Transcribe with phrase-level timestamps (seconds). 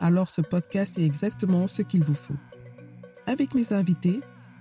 [0.00, 2.36] alors ce podcast est exactement ce qu'il vous faut.
[3.26, 4.20] Avec mes invités,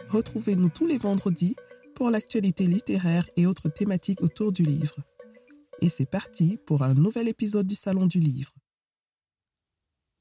[0.10, 1.56] retrouvez-nous tous les vendredis
[1.96, 4.98] pour l'actualité littéraire et autres thématiques autour du livre.
[5.82, 8.54] Et c'est parti pour un nouvel épisode du Salon du Livre.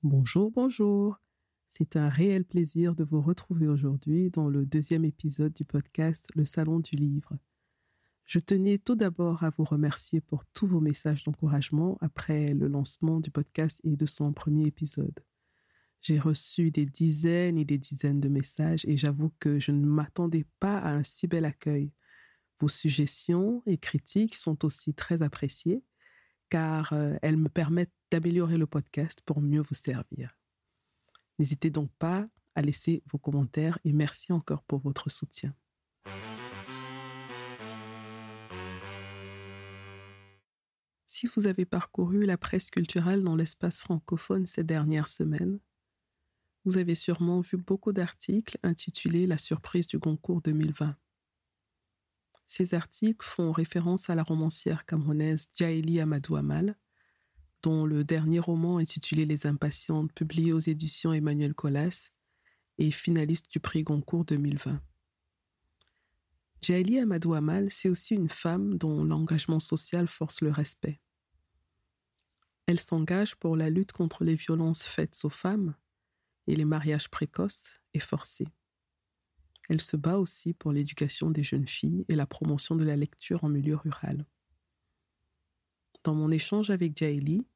[0.03, 1.21] Bonjour, bonjour.
[1.69, 6.45] C'est un réel plaisir de vous retrouver aujourd'hui dans le deuxième épisode du podcast Le
[6.45, 7.37] Salon du Livre.
[8.29, 13.21] Je tenais tout d'abord à vous remercier pour tous vos messages d'encouragement après le lancement
[13.21, 15.19] du podcast et de son premier épisode.
[16.03, 20.45] J'ai reçu des dizaines et des dizaines de messages et j'avoue que je ne m'attendais
[20.61, 21.95] pas à un si bel accueil.
[22.61, 25.83] Vos suggestions et critiques sont aussi très appréciées
[26.51, 30.37] car euh, elles me permettent d'améliorer le podcast pour mieux vous servir.
[31.39, 35.55] N'hésitez donc pas à laisser vos commentaires et merci encore pour votre soutien.
[41.21, 45.59] Si vous avez parcouru la presse culturelle dans l'espace francophone ces dernières semaines,
[46.65, 50.97] vous avez sûrement vu beaucoup d'articles intitulés La surprise du Goncourt 2020.
[52.47, 56.79] Ces articles font référence à la romancière camerounaise Djaïli Amadou Amal,
[57.65, 62.11] dont le dernier roman intitulé Les Impatientes, publié aux éditions Emmanuel Colas,
[62.79, 64.81] est finaliste du prix Goncourt 2020.
[66.63, 71.01] Djaïli Amadou Amal, c'est aussi une femme dont l'engagement social force le respect.
[72.69, 75.75] Elle s'engage pour la lutte contre les violences faites aux femmes
[76.47, 78.49] et les mariages précoces et forcés.
[79.71, 83.43] Elle se bat aussi pour l'éducation des jeunes filles et la promotion de la lecture
[83.43, 84.27] en milieu rural.
[86.05, 87.47] Dans mon échange avec Jaeli,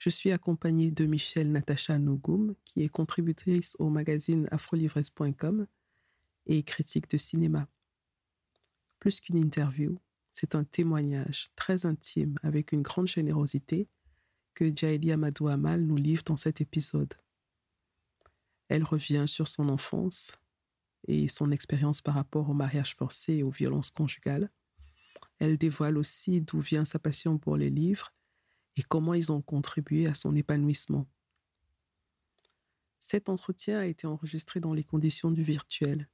[0.00, 5.68] je suis accompagnée de Michelle Natacha Nougoum, qui est contributrice au magazine afrolivres.com
[6.46, 7.68] et critique de cinéma.
[8.98, 10.00] Plus qu'une interview,
[10.32, 13.86] c'est un témoignage très intime avec une grande générosité
[14.60, 17.14] que Jaeli Amadou Amal nous livre dans cet épisode.
[18.68, 20.32] Elle revient sur son enfance
[21.08, 24.50] et son expérience par rapport au mariage forcé et aux violences conjugales.
[25.38, 28.12] Elle dévoile aussi d'où vient sa passion pour les livres
[28.76, 31.06] et comment ils ont contribué à son épanouissement.
[32.98, 36.06] Cet entretien a été enregistré dans les conditions du virtuel.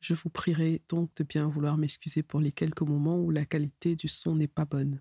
[0.00, 3.94] Je vous prierai donc de bien vouloir m'excuser pour les quelques moments où la qualité
[3.94, 5.00] du son n'est pas bonne.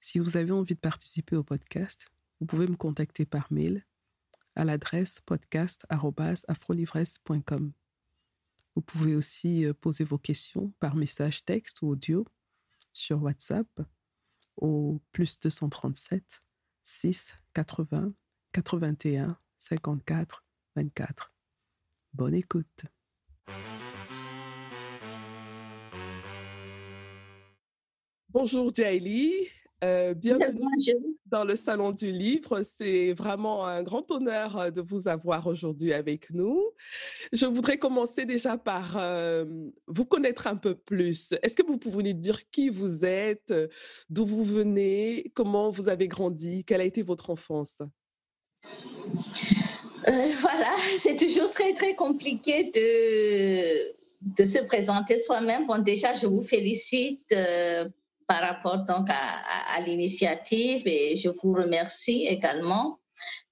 [0.00, 2.06] Si vous avez envie de participer au podcast,
[2.40, 3.84] vous pouvez me contacter par mail
[4.54, 7.72] à l'adresse podcast.afrolivresse.com.
[8.74, 12.24] Vous pouvez aussi euh, poser vos questions par message texte ou audio
[12.92, 13.66] sur WhatsApp
[14.56, 16.42] au plus 237
[16.84, 18.12] 6 80
[18.52, 20.44] 81 54
[20.76, 21.32] 24.
[22.12, 22.84] Bonne écoute.
[28.30, 29.48] Bonjour Jaili,
[29.84, 32.62] euh, bienvenue dans le Salon du Livre.
[32.62, 36.64] C'est vraiment un grand honneur euh, de vous avoir aujourd'hui avec nous.
[37.32, 39.44] Je voudrais commencer déjà par euh,
[39.86, 41.32] vous connaître un peu plus.
[41.42, 43.54] Est-ce que vous pouvez nous dire qui vous êtes,
[44.10, 47.82] d'où vous venez, comment vous avez grandi, quelle a été votre enfance?
[50.40, 55.66] Voilà, c'est toujours très, très compliqué de, de se présenter soi-même.
[55.66, 57.34] Bon, déjà, je vous félicite
[58.28, 62.98] par rapport donc à, l'initiative et je vous remercie également.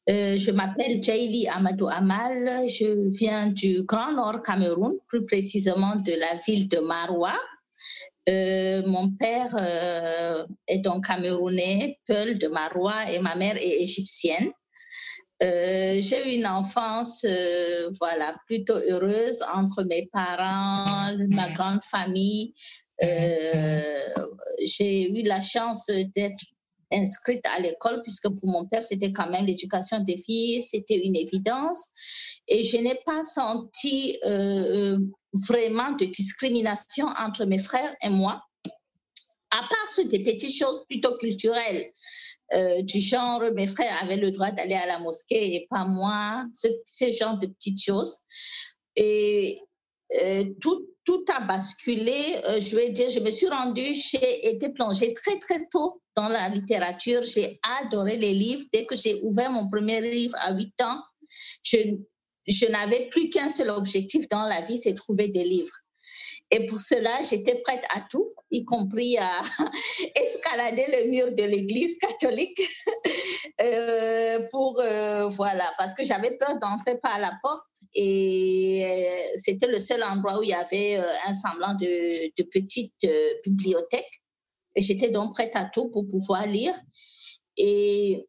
[0.08, 6.12] Euh, je m'appelle Jaili Amadou Amal, je viens du Grand Nord Cameroun, plus précisément de
[6.12, 7.34] la ville de Maroua.
[8.28, 14.50] Euh, mon père euh, est donc camerounais, Peul de Maroua, et ma mère est égyptienne.
[15.40, 17.26] j'ai eu une enfance
[18.00, 22.54] voilà plutôt heureuse entre mes parents, ma grande famille,
[23.00, 26.44] j'ai eu la chance d'être
[26.92, 31.16] inscrite à l'école, puisque pour mon père, c'était quand même l'éducation des filles, c'était une
[31.16, 31.88] évidence.
[32.48, 34.98] Et je n'ai pas senti euh,
[35.32, 38.40] vraiment de discrimination entre mes frères et moi,
[39.50, 41.90] à part des petites choses plutôt culturelles.
[42.52, 46.44] Euh, du genre, mes frères avaient le droit d'aller à la mosquée et pas moi,
[46.54, 48.18] ce, ce genre de petites choses.
[48.94, 49.64] Et euh,
[50.60, 52.40] tout, tout a basculé.
[52.44, 56.28] Euh, je vais dire, je me suis rendue, j'ai été plongée très, très tôt dans
[56.28, 57.22] la littérature.
[57.22, 58.64] J'ai adoré les livres.
[58.72, 61.00] Dès que j'ai ouvert mon premier livre à 8 ans,
[61.62, 65.74] Je, n'avais plus qu'un seul objectif dans la vie, c'est trouver des livres.
[66.52, 69.42] Et pour cela, j'étais prête à tout, y compris à
[70.14, 72.62] escalader le mur de l'église catholique
[73.60, 77.66] euh, pour, euh, voilà, parce que j'avais peur d'entrer par la porte
[77.98, 80.96] et euh, c'était le seul endroit où il y avait
[81.26, 82.94] un semblant de, petite
[83.44, 84.22] bibliothèque.
[84.74, 86.74] Et j'étais donc prête à tout pour pouvoir lire.
[87.56, 88.26] Et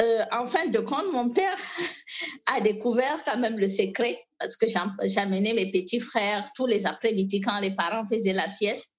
[0.00, 1.56] euh, en fin de compte, mon père
[2.46, 7.40] a découvert quand même le secret parce que j'amenais mes petits frères tous les après-midi
[7.40, 8.90] quand les parents faisaient la sieste.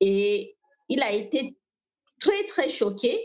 [0.00, 0.56] Et
[0.88, 1.56] il a été
[2.20, 3.18] très, très choqué.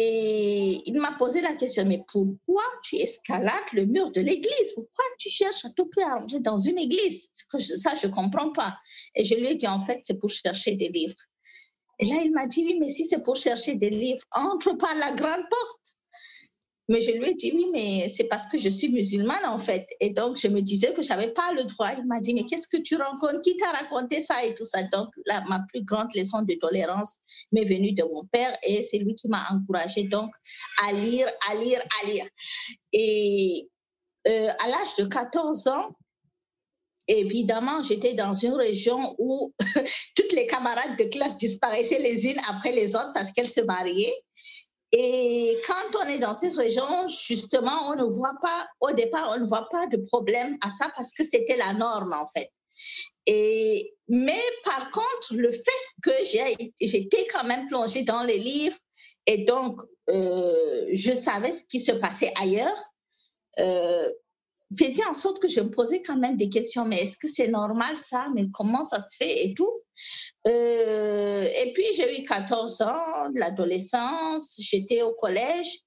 [0.00, 4.72] Et il m'a posé la question, mais pourquoi tu escalades le mur de l'église?
[4.76, 7.28] Pourquoi tu cherches à tout prix à rentrer dans une église?
[7.32, 8.76] Ça, je ne comprends pas.
[9.16, 11.16] Et je lui ai dit, en fait, c'est pour chercher des livres.
[11.98, 14.94] Et là, il m'a dit, oui, mais si c'est pour chercher des livres, entre par
[14.94, 15.97] la grande porte.
[16.90, 19.86] Mais je lui ai dit, oui, mais c'est parce que je suis musulmane, en fait.
[20.00, 21.90] Et donc, je me disais que je n'avais pas le droit.
[21.98, 23.42] Il m'a dit, mais qu'est-ce que tu rencontres?
[23.42, 24.82] Qui t'a raconté ça et tout ça?
[24.84, 27.18] Donc, là, ma plus grande leçon de tolérance
[27.52, 30.30] m'est venue de mon père et c'est lui qui m'a encouragée donc
[30.86, 32.24] à lire, à lire, à lire.
[32.94, 33.68] Et
[34.26, 35.90] euh, à l'âge de 14 ans,
[37.06, 39.52] évidemment, j'étais dans une région où
[40.16, 44.14] toutes les camarades de classe disparaissaient les unes après les autres parce qu'elles se mariaient.
[44.92, 49.40] Et quand on est dans cette région, justement, on ne voit pas, au départ, on
[49.40, 52.50] ne voit pas de problème à ça parce que c'était la norme, en fait.
[53.26, 55.70] Et, mais par contre, le fait
[56.02, 56.10] que
[56.80, 58.78] j'étais quand même plongée dans les livres
[59.26, 62.92] et donc euh, je savais ce qui se passait ailleurs,
[63.58, 64.10] euh,
[64.76, 66.84] faisait en sorte que je me posais quand même des questions.
[66.84, 68.28] Mais est-ce que c'est normal ça?
[68.34, 69.72] Mais comment ça se fait et tout?
[70.46, 75.80] Euh, Et puis j'ai eu 14 ans, l'adolescence, j'étais au collège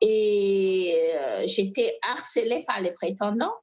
[0.00, 3.54] et euh, j'étais harcelée par les prétendants.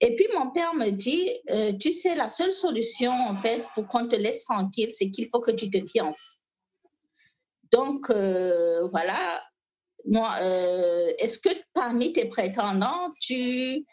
[0.00, 3.86] Et puis mon père me dit, euh, tu sais, la seule solution en fait pour
[3.88, 6.38] qu'on te laisse tranquille, c'est qu'il faut que tu te fiances.
[7.72, 9.42] Donc voilà,
[10.06, 10.34] moi,
[11.18, 13.84] est-ce que parmi tes prétendants, tu,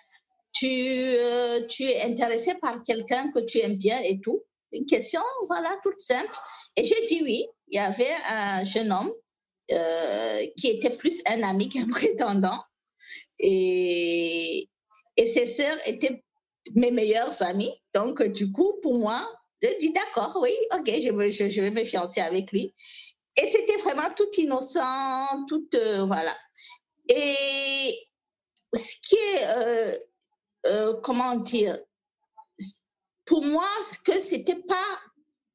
[0.54, 4.44] tu, euh, tu es intéressé par quelqu'un que tu aimes bien et tout?
[4.72, 6.34] Une question, voilà, toute simple.
[6.78, 7.46] Et j'ai dit oui.
[7.70, 9.12] Il y avait un jeune homme
[9.72, 12.60] euh, qui était plus un ami qu'un prétendant.
[13.40, 14.70] Et,
[15.18, 16.24] et ses sœurs étaient
[16.76, 17.74] mes meilleures amies.
[17.94, 19.28] Donc, du coup, pour moi,
[19.62, 22.74] j'ai dit d'accord, oui, ok, je, je, je, vais me fiancer avec lui.
[23.38, 26.36] Et c'était vraiment tout innocent, tout, euh, voilà.
[27.10, 27.98] Et
[28.74, 29.98] ce qui est
[30.66, 31.78] euh, comment dire,
[33.26, 35.00] pour moi, ce que c'était pas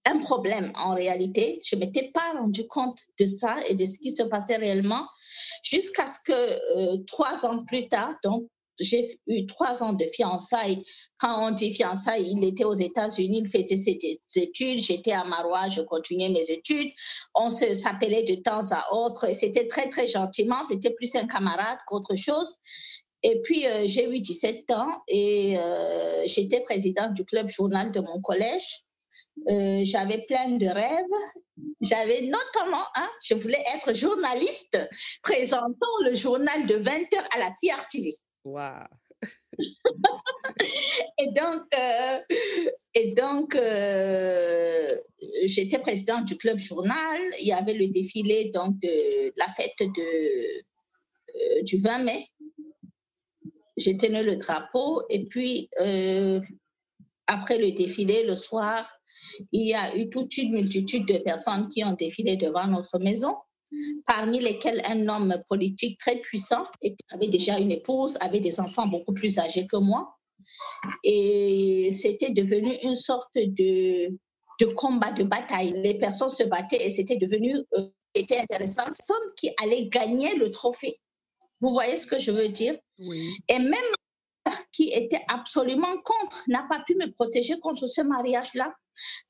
[0.08, 1.60] un problème en réalité.
[1.64, 5.06] Je m'étais pas rendu compte de ça et de ce qui se passait réellement
[5.62, 8.48] jusqu'à ce que euh, trois ans plus tard, donc
[8.78, 10.84] j'ai eu trois ans de fiançailles.
[11.19, 13.98] Quand on dit fiançailles, il était aux États-Unis, il faisait ses
[14.36, 14.80] études.
[14.80, 16.92] J'étais à Marois, je continuais mes études.
[17.34, 20.62] On s'appelait de temps à autre c'était très, très gentiment.
[20.64, 22.56] C'était plus un camarade qu'autre chose.
[23.22, 28.00] Et puis, euh, j'ai eu 17 ans et euh, j'étais présidente du club journal de
[28.00, 28.84] mon collège.
[29.50, 31.04] Euh, j'avais plein de rêves.
[31.81, 34.78] J'avais notamment, hein, je voulais être journaliste
[35.22, 38.14] présentant le journal de 20 h à la CRTV.
[41.20, 41.62] Et donc,
[42.94, 43.58] et donc
[45.44, 47.20] j'étais présidente du club journal.
[47.40, 50.64] Il y avait le défilé donc, de la fête de,
[51.64, 52.26] du 20 mai.
[53.76, 56.40] J'ai tenu le drapeau et puis euh,
[57.28, 58.90] après le défilé, le soir,
[59.52, 63.36] il y a eu toute une multitude de personnes qui ont défilé devant notre maison,
[64.06, 66.65] parmi lesquelles un homme politique très puissant
[67.10, 70.17] avait déjà une épouse, avait des enfants beaucoup plus âgés que moi.
[71.05, 74.08] Et c'était devenu une sorte de,
[74.60, 75.72] de combat, de bataille.
[75.82, 78.84] Les personnes se battaient et c'était devenu euh, était intéressant.
[78.84, 81.01] Personne qui allait gagner le trophée.
[81.60, 82.79] Vous voyez ce que je veux dire?
[83.48, 83.75] Et même
[84.72, 88.75] qui était absolument contre n'a pas pu me protéger contre ce mariage-là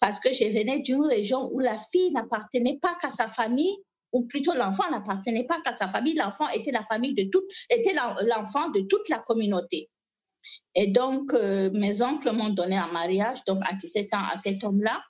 [0.01, 3.77] parce que je venais d'une région où la fille n'appartenait pas qu'à sa famille
[4.13, 7.95] ou plutôt l'enfant n'appartenait pas qu'à sa famille, l'enfant était la famille de toute, était
[7.95, 9.89] l'enfant de toute la communauté.
[10.75, 14.63] Et donc, euh, mes oncles m'ont donné un mariage, donc à 17 ans, à cet
[14.65, 15.03] homme-là.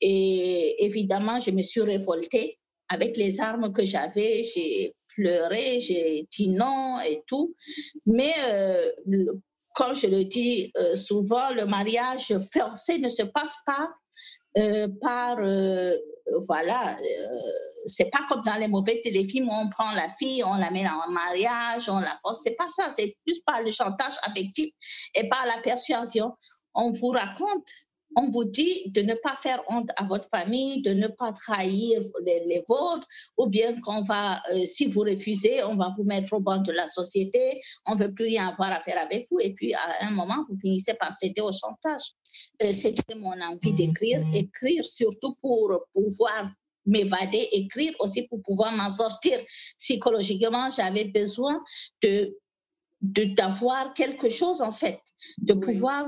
[0.00, 2.58] Et évidemment, je me suis révoltée
[2.88, 4.42] avec les armes que j'avais.
[4.42, 7.54] J'ai pleuré, j'ai dit non et tout.
[8.06, 8.90] Mais euh,
[9.74, 13.88] comme je le dis euh, souvent, le mariage forcé ne se passe pas
[15.00, 15.38] par
[16.46, 16.96] voilà,
[17.86, 21.10] c'est pas comme dans les mauvais téléfilms on prend la fille, on la met en
[21.10, 22.40] mariage, on la force.
[22.42, 22.90] C'est pas ça.
[22.92, 24.72] C'est plus par le chantage affectif
[25.14, 26.32] et par la persuasion.
[26.74, 27.68] On vous raconte
[28.16, 32.02] on vous dit de ne pas faire honte à votre famille, de ne pas trahir
[32.24, 33.06] les, vôtres,
[33.38, 36.72] ou bien qu'on va, euh, si vous refusez, on va vous mettre au banc de
[36.72, 40.06] la société, on ne veut plus rien avoir à faire avec vous, et puis à
[40.06, 42.12] un moment, vous finissez par céder au chantage.
[42.62, 46.50] Euh, c'était mon envie d'écrire, écrire surtout pour pouvoir
[46.86, 49.38] m'évader, écrire aussi pour pouvoir m'en sortir.
[49.78, 51.60] Psychologiquement, j'avais besoin
[52.02, 52.36] de
[53.02, 55.00] d'avoir quelque chose en fait,
[55.38, 56.06] de pouvoir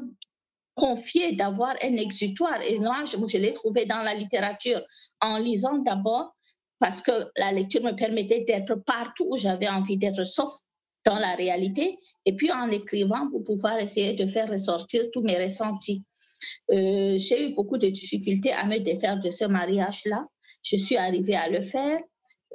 [0.75, 2.61] confier, d'avoir un exutoire.
[2.63, 4.81] Et moi, je, l'ai trouvé dans la littérature
[5.21, 6.35] en lisant d'abord
[6.79, 10.53] parce que la lecture me permettait d'être partout où j'avais envie d'être, sauf
[11.05, 15.43] dans la réalité, et puis en écrivant pour pouvoir essayer de faire ressortir tous mes
[15.43, 16.03] ressentis.
[16.71, 20.27] Euh, j'ai eu beaucoup de difficultés à me défaire de ce mariage-là.
[20.63, 22.01] Je suis arrivée à le faire.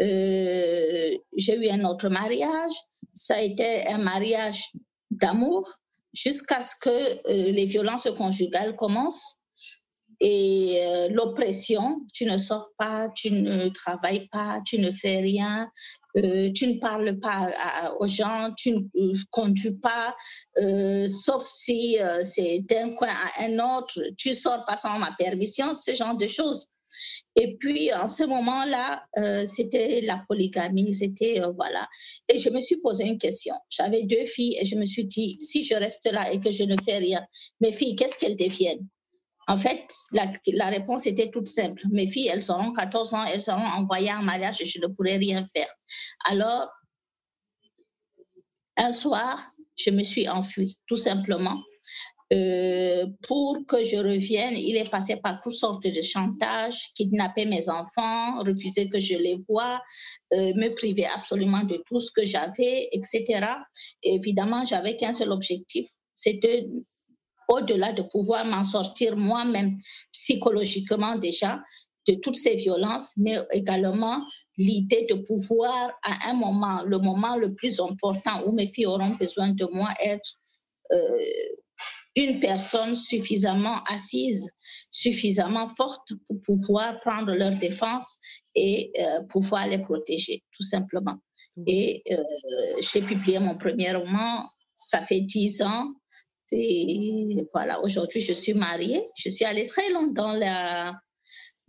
[0.02, 2.74] Euh, j'ai eu un autre mariage.
[3.14, 4.72] Ça a été un mariage
[5.12, 5.68] d'amour,
[6.14, 9.38] jusqu'à ce que euh, les violences conjugales commencent
[10.22, 15.72] et euh, l'oppression, tu ne sors pas, tu ne travailles pas, tu ne fais rien,
[16.18, 20.14] euh, tu ne parles pas aux gens, tu ne conduis pas,
[21.08, 25.94] sauf si c'est d'un coin à un autre, tu sors pas sans ma permission, ce
[25.96, 26.68] genre de choses.
[27.36, 31.88] Et puis, en ce moment-là, euh, c'était la polygamie, c'était, euh, voilà.
[32.28, 33.56] Et je me suis posé une question.
[33.70, 36.64] J'avais deux filles et je me suis dit, si je reste là et que je
[36.64, 37.26] ne fais rien,
[37.62, 38.88] mes filles, qu'est-ce qu'elles deviennent?
[39.48, 41.82] En fait, la, la, réponse était toute simple.
[41.92, 45.18] Mes filles, elles auront 14 ans, elles seront envoyées en mariage et je ne pourrai
[45.18, 45.74] rien faire.
[46.26, 46.70] Alors,
[48.78, 49.44] un soir,
[49.76, 51.62] je me suis enfuie, tout simplement.
[52.32, 57.70] Euh, pour que je revienne, il est passé par toutes sortes de chantages, kidnapper mes
[57.70, 59.82] enfants, refuser que je les voie,
[60.34, 63.48] euh, me priver absolument de tout ce que j'avais, etc.
[64.04, 66.68] évidemment, j'avais qu'un seul objectif, c'était
[67.48, 69.80] au-delà de pouvoir m'en sortir moi-même
[70.14, 71.64] psychologiquement déjà
[72.08, 74.24] de toutes ces violences, mais également
[74.58, 79.16] l'idée de pouvoir à un moment, le moment le plus important où mes filles auront
[79.16, 80.40] besoin de moi, être
[80.92, 80.98] euh,
[82.16, 84.52] une personne suffisamment assise,
[84.92, 86.08] suffisamment forte
[86.46, 88.20] pour pouvoir prendre leur défense
[88.56, 91.18] et euh, pouvoir les protéger, tout simplement.
[91.68, 92.18] Et euh,
[92.80, 94.44] j'ai publié mon premier roman,
[94.76, 95.94] ça fait dix ans.
[96.52, 99.04] Et voilà, aujourd'hui, je suis mariée.
[99.16, 100.94] Je suis allée très loin dans la,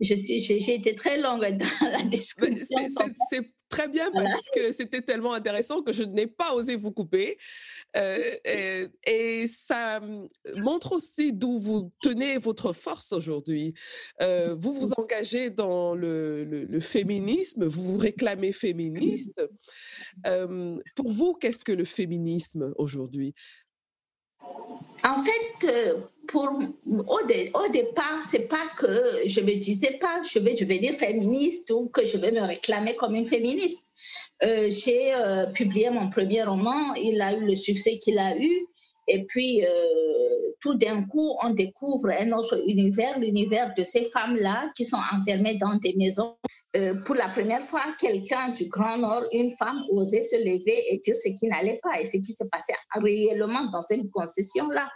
[0.01, 2.87] j'ai été très longue dans la discussion.
[3.29, 7.37] C'est très bien parce que c'était tellement intéressant que je n'ai pas osé vous couper.
[7.95, 8.35] Euh,
[9.05, 10.01] et, ça
[10.57, 13.73] montre aussi d'où vous tenez votre force aujourd'hui.
[14.21, 19.41] Euh, vous vous engagez dans le, le, féminisme, vous vous réclamez féministe.
[20.27, 23.33] Euh, pour vous, qu'est-ce que le féminisme aujourd'hui?
[25.03, 26.51] En fait, euh, pour,
[26.87, 28.87] au, au départ, c'est pas que
[29.25, 33.15] je me disais pas je vais devenir féministe ou que je vais me réclamer comme
[33.15, 33.81] une féministe.
[34.43, 38.67] Euh, j'ai euh, publié mon premier roman, il a eu le succès qu'il a eu.
[39.07, 39.61] Et puis,
[40.61, 45.55] tout d'un coup, on découvre un autre univers, l'univers de ces femmes-là qui sont enfermées
[45.55, 46.35] dans des maisons.
[47.05, 51.15] Pour la première fois, quelqu'un du Grand Nord, une femme, osait se lever et dire
[51.15, 54.87] ce qui n'allait pas et ce qui se passait réellement dans cette concession-là.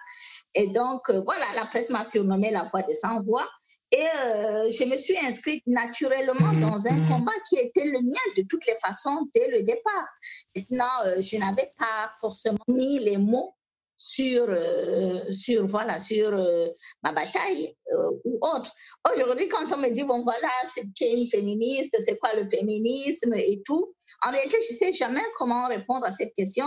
[0.55, 3.47] Et donc, euh, voilà, la presse m'a surnommé la voix des sans-voix.
[3.91, 8.43] Et euh, je me suis inscrite naturellement dans un combat qui était le mien de
[8.49, 10.07] toutes les façons dès le départ.
[10.55, 13.54] Maintenant, euh, je n'avais pas forcément ni les mots
[13.97, 16.67] sur, euh, sur, voilà, sur euh,
[17.03, 18.71] ma bataille euh, ou autre.
[19.13, 23.61] Aujourd'hui, quand on me dit, bon voilà, c'est une féministe, c'est quoi le féminisme et
[23.65, 23.93] tout,
[24.25, 26.65] en réalité, je ne sais jamais comment répondre à cette question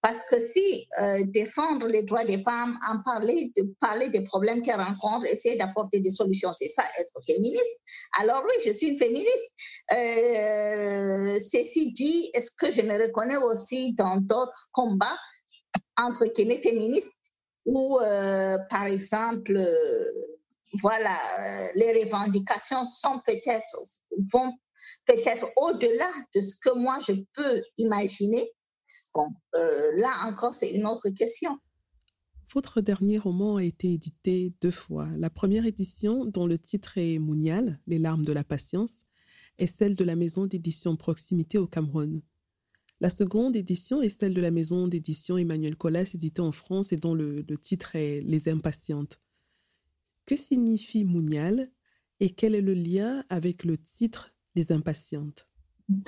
[0.00, 0.86] parce que si
[1.26, 6.00] défendre les droits des femmes, en parler, de parler des problèmes qu'elles rencontrent, essayer d'apporter
[6.00, 7.80] des solutions, c'est ça être féministe,
[8.18, 9.50] alors oui, je suis une féministe.
[11.50, 15.18] ceci dit, est-ce que je me reconnais aussi dans d'autres combats
[15.96, 17.12] entre guillemets féministes
[17.64, 20.12] où, euh, par exemple, euh,
[20.80, 23.76] voilà, euh, les revendications sont peut-être,
[24.32, 24.52] vont
[25.06, 28.50] peut-être au-delà de ce que moi je peux imaginer.
[29.14, 31.56] Bon, là encore, c'est une autre question.
[32.52, 35.08] Votre dernier roman a été édité deux fois.
[35.16, 39.04] La première édition, dont le titre est Mounial, Les larmes de la patience,
[39.58, 42.22] est celle de la maison d'édition Proximité au Cameroun.
[43.00, 46.98] La seconde édition est celle de la maison d'édition Emmanuel Collas, éditée en France et
[46.98, 49.20] dont le, titre est Les Impatientes.
[50.26, 51.70] Que signifie Mounial
[52.20, 55.48] et quel est le lien avec le titre Les impatientes?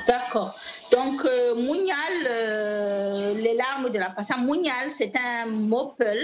[0.06, 0.56] D'accord.
[0.92, 4.40] Donc, euh, euh, les larmes de la patience.
[4.40, 6.18] Mounial, c'est un mot peul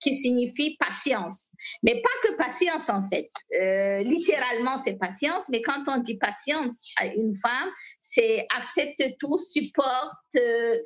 [0.00, 1.50] qui signifie patience.
[1.82, 3.30] Mais pas que patience, en fait.
[3.60, 7.68] Euh, littéralement, c'est patience, mais quand on dit patience à une femme,
[8.02, 10.76] c'est accepte tout, supporte, euh,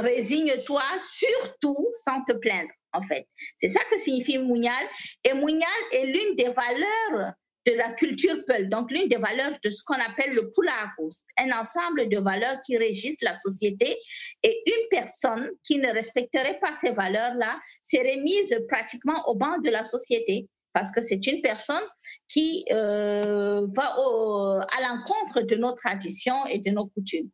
[0.00, 3.26] résigne-toi, surtout sans te plaindre, en fait.
[3.58, 4.86] C'est ça que signifie Mounial.
[5.24, 7.32] Et Mounial est l'une des valeurs
[7.66, 11.50] de la culture Peul, donc l'une des valeurs de ce qu'on appelle le Pulakus, un
[11.58, 13.96] ensemble de valeurs qui régissent la société
[14.42, 19.70] et une personne qui ne respecterait pas ces valeurs-là serait mise pratiquement au banc de
[19.70, 21.82] la société parce que c'est une personne
[22.28, 27.30] qui euh, va à l'encontre de nos traditions et de nos coutumes.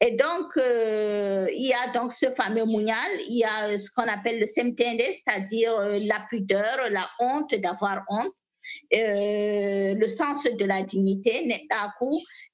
[0.00, 4.08] Et donc, euh, il y a donc ce fameux mounial, il y a ce qu'on
[4.08, 8.32] appelle le semtende, c'est-à-dire euh, la pudeur, la honte d'avoir honte.
[8.90, 11.46] Le sens de la dignité,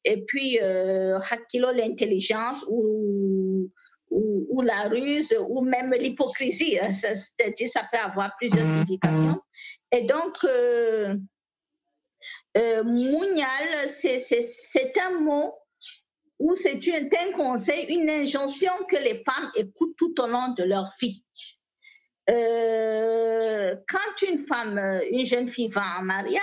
[0.04, 3.50] et puis Hakilo, l'intelligence ou,
[4.11, 6.79] ou, la ruse ou même l'hypocrisie.
[6.79, 8.81] Hein, c'est-à-dire, ça peut avoir plusieurs mhm.
[8.81, 9.40] significations.
[9.93, 11.17] Et donc, euh,
[12.57, 12.85] euh
[13.87, 15.55] c'est un mot
[16.38, 20.90] ou c'est un conseil, une injonction que les femmes écoutent tout au long de leur
[21.00, 21.25] vie.
[22.31, 24.79] Euh, quand une femme,
[25.11, 26.40] une jeune fille va en mariage,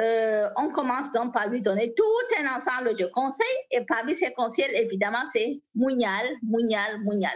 [0.00, 2.04] euh, on commence donc par lui donner tout
[2.38, 7.34] un ensemble de conseils et parmi ces conseils, évidemment, c'est Mounial, Mounial, Mounial.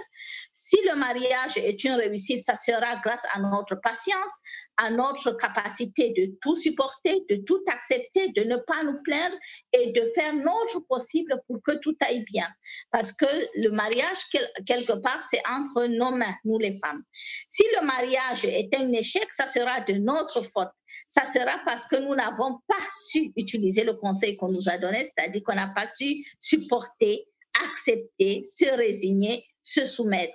[0.54, 4.32] Si le mariage est une réussite, ça sera grâce à notre patience,
[4.76, 9.36] à notre capacité de tout supporter, de tout accepter, de ne pas nous plaindre
[9.72, 12.46] et de faire notre possible pour que tout aille bien.
[12.92, 13.26] Parce que
[13.56, 14.18] le mariage,
[14.66, 17.02] quelque part, c'est entre nos mains, nous les femmes.
[17.48, 20.70] Si le mariage est un échec, ça sera de notre faute
[21.08, 25.04] ça sera parce que nous n'avons pas su utiliser le conseil qu'on nous a donné,
[25.04, 27.26] c'est-à-dire qu'on n'a pas su supporter,
[27.70, 30.34] accepter, se résigner, se soumettre.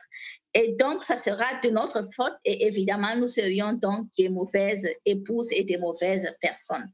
[0.54, 5.52] Et donc, ça sera de notre faute et évidemment, nous serions donc des mauvaises épouses
[5.52, 6.92] et des mauvaises personnes.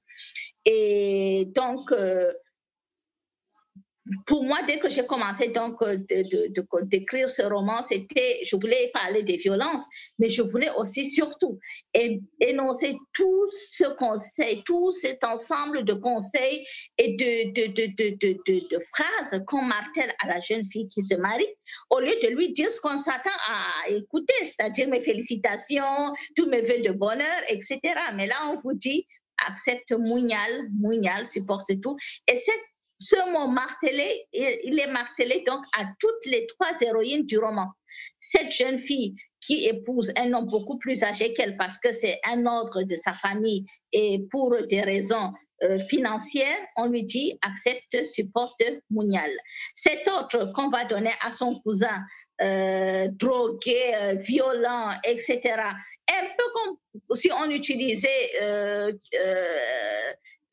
[0.66, 2.32] Et donc, euh,
[4.26, 5.98] pour moi, dès que j'ai commencé donc euh,
[6.84, 9.84] d'écrire ce roman, c'était, je voulais parler des violences,
[10.20, 11.58] mais je voulais aussi surtout
[12.40, 16.66] énoncer tout ce conseil, tout cet ensemble de conseils
[16.98, 21.48] et de, phrases qu'on martèle à la jeune fille qui se marie,
[21.90, 26.62] au lieu de lui dire ce qu'on s'attend à écouter, c'est-à-dire mes félicitations, tous mes
[26.62, 27.80] vœux de bonheur, etc.
[28.16, 29.08] Mais là, on vous dit,
[29.48, 31.98] accepte Mounial, Mounial supporte tout.
[32.28, 32.73] Et cette
[33.04, 37.68] ce mot martelé, il est martelé donc à toutes les trois héroïnes du roman.
[38.22, 42.46] Cette jeune fille qui épouse un homme beaucoup plus âgé qu'elle parce que c'est un
[42.46, 48.64] ordre de sa famille et pour des raisons euh, financières, on lui dit accepte, supporte
[48.90, 49.32] Mounial.
[49.76, 52.00] Cet autre qu'on va donner à son cousin,
[52.42, 55.42] euh, drogué, euh, violent, etc.
[56.10, 56.78] Un peu comme
[57.16, 58.32] si on utilisait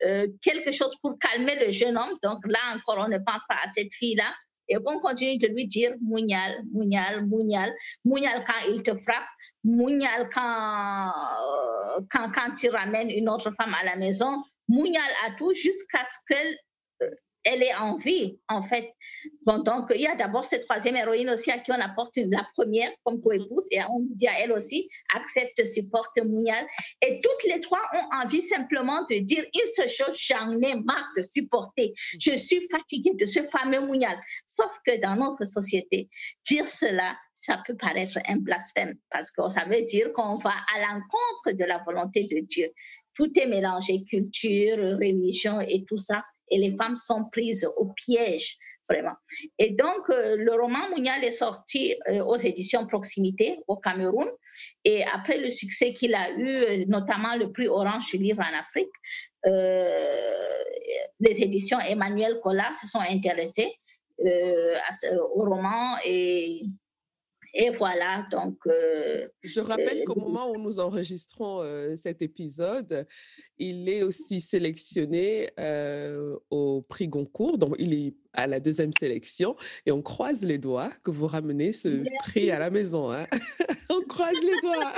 [0.05, 2.17] euh, quelque chose pour calmer le jeune homme.
[2.23, 4.33] Donc là encore, on ne pense pas à cette fille-là.
[4.69, 7.73] Et on continue de lui dire Mounial, Mounial, Mounial.
[8.05, 9.27] Mounial quand il te frappe.
[9.63, 14.43] Mounial quand, euh, quand, quand tu ramènes une autre femme à la maison.
[14.67, 16.57] Mounial à tout jusqu'à ce qu'elle
[17.01, 17.09] euh,
[17.43, 18.93] elle est en vie, en fait.
[19.45, 22.91] Donc, il y a d'abord cette troisième héroïne aussi à qui on apporte la première
[23.03, 26.65] comme co-épouse et on dit à elle aussi, accepte, supporte, Mounial.
[27.01, 31.11] Et toutes les trois ont envie simplement de dire une seule chose, j'en ai marre
[31.17, 31.93] de supporter.
[32.19, 34.17] Je suis fatiguée de ce fameux Mounial.
[34.45, 36.09] Sauf que dans notre société,
[36.45, 40.79] dire cela, ça peut paraître un blasphème parce que ça veut dire qu'on va à
[40.79, 42.69] l'encontre de la volonté de Dieu.
[43.15, 48.57] Tout est mélangé, culture, religion et tout ça et les femmes sont prises au piège,
[48.87, 49.15] vraiment.
[49.57, 54.29] Et donc, euh, le roman Mounial est sorti euh, aux éditions Proximité au Cameroun.
[54.83, 58.59] Et après le succès qu'il a eu, euh, notamment le prix Orange du livre en
[58.59, 58.91] Afrique,
[61.19, 63.71] les éditions Emmanuel Collard se sont intéressées
[64.19, 66.61] au roman et
[67.53, 68.57] et voilà, donc.
[68.67, 73.05] Euh, Je rappelle qu'au moment où nous enregistrons euh, cet épisode,
[73.61, 79.55] il est aussi sélectionné euh, au prix Goncourt, donc il est à la deuxième sélection,
[79.85, 83.11] et on croise les doigts que vous ramenez ce prix à la maison.
[83.11, 83.27] Hein.
[83.89, 84.93] on croise les doigts.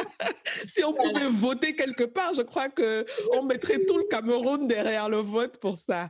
[0.65, 5.09] si on pouvait voter quelque part, je crois que on mettrait tout le Cameroun derrière
[5.09, 6.09] le vote pour ça.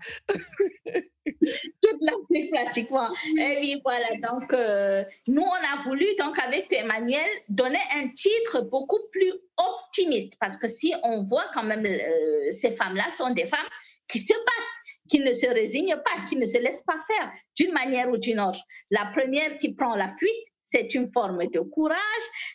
[1.25, 3.09] toute l'Afrique pratiquement.
[3.37, 4.07] Et oui, voilà.
[4.21, 10.33] Donc, euh, nous, on a voulu, donc, avec Emmanuel, donner un titre beaucoup plus optimiste.
[10.39, 13.69] Parce que si on voit quand même, euh, ces femmes-là sont des femmes
[14.07, 17.73] qui se battent, qui ne se résignent pas, qui ne se laissent pas faire d'une
[17.73, 18.59] manière ou d'une autre.
[18.91, 21.97] La première qui prend la fuite, c'est une forme de courage.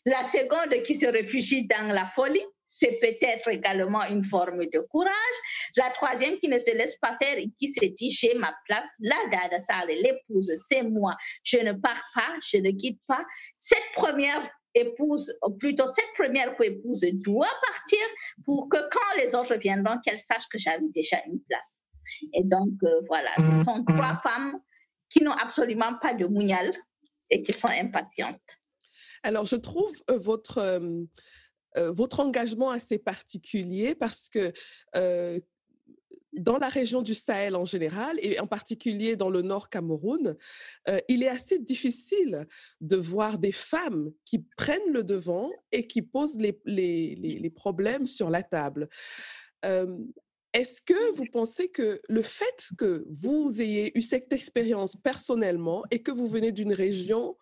[0.07, 5.13] La seconde qui se réfugie dans la folie, c'est peut-être également une forme de courage.
[5.77, 8.87] La troisième qui ne se laisse pas faire et qui se dit j'ai ma place,
[9.01, 11.17] la Dada l'épouse, c'est moi.
[11.45, 13.25] Je ne pars pas, je ne quitte pas.
[13.59, 14.49] Cette première
[14.81, 17.99] épouse, ou plutôt cette première épouse doit partir
[18.45, 21.79] pour que quand les autres viendront, qu'elle sache que j'avais déjà une place.
[22.33, 24.61] Et donc, euh, voilà, ce sont trois femmes
[25.11, 26.71] qui n'ont absolument pas de mougnal
[27.31, 28.59] et qui sont impatientes.
[29.23, 30.59] Alors, je trouve euh, votre...
[30.59, 31.05] Euh,
[31.77, 34.55] euh, votre engagement assez particulier parce que
[34.97, 35.39] euh,
[36.39, 40.37] dans la région du Sahel en général, et en particulier dans le nord Cameroun,
[40.89, 42.47] euh, il est assez difficile
[42.81, 48.43] de voir des femmes qui prennent le devant et qui posent les, problèmes sur la
[48.43, 48.89] table.
[50.55, 56.03] Est-ce que vous pensez que le fait que vous ayez eu cette expérience personnellement et
[56.03, 57.37] que vous venez d'une région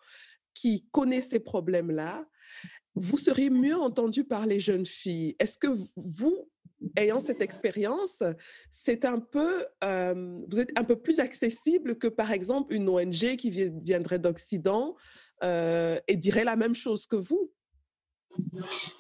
[0.54, 2.26] qui connaît ces problèmes-là,
[2.96, 5.37] vous seriez mieux entendu par les jeunes filles?
[5.38, 6.50] Est-ce que vous,
[6.97, 8.23] ayant cette expérience,
[8.71, 13.37] c'est un peu, euh, vous êtes un peu plus accessible que par exemple une ONG
[13.37, 14.95] qui viendrait d'Occident
[15.43, 17.53] euh, et dirait la même chose que vous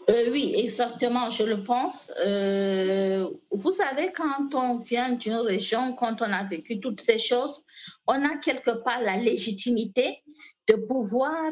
[0.08, 2.10] euh, oui, exactement, je le pense.
[3.50, 7.62] vous savez, quand on vient d'une région, quand on a vécu toutes ces choses,
[8.06, 10.22] on a quelque part la légitimité
[10.68, 11.50] de pouvoir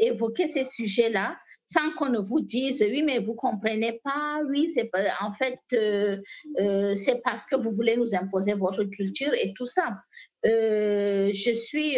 [0.00, 4.90] évoquer ces sujets-là sans qu'on ne vous dise oui mais vous comprenez pas oui c'est
[5.20, 6.18] en fait euh,
[6.58, 9.96] euh, c'est parce que vous voulez nous imposer votre culture et tout ça.
[10.44, 11.96] Euh, je suis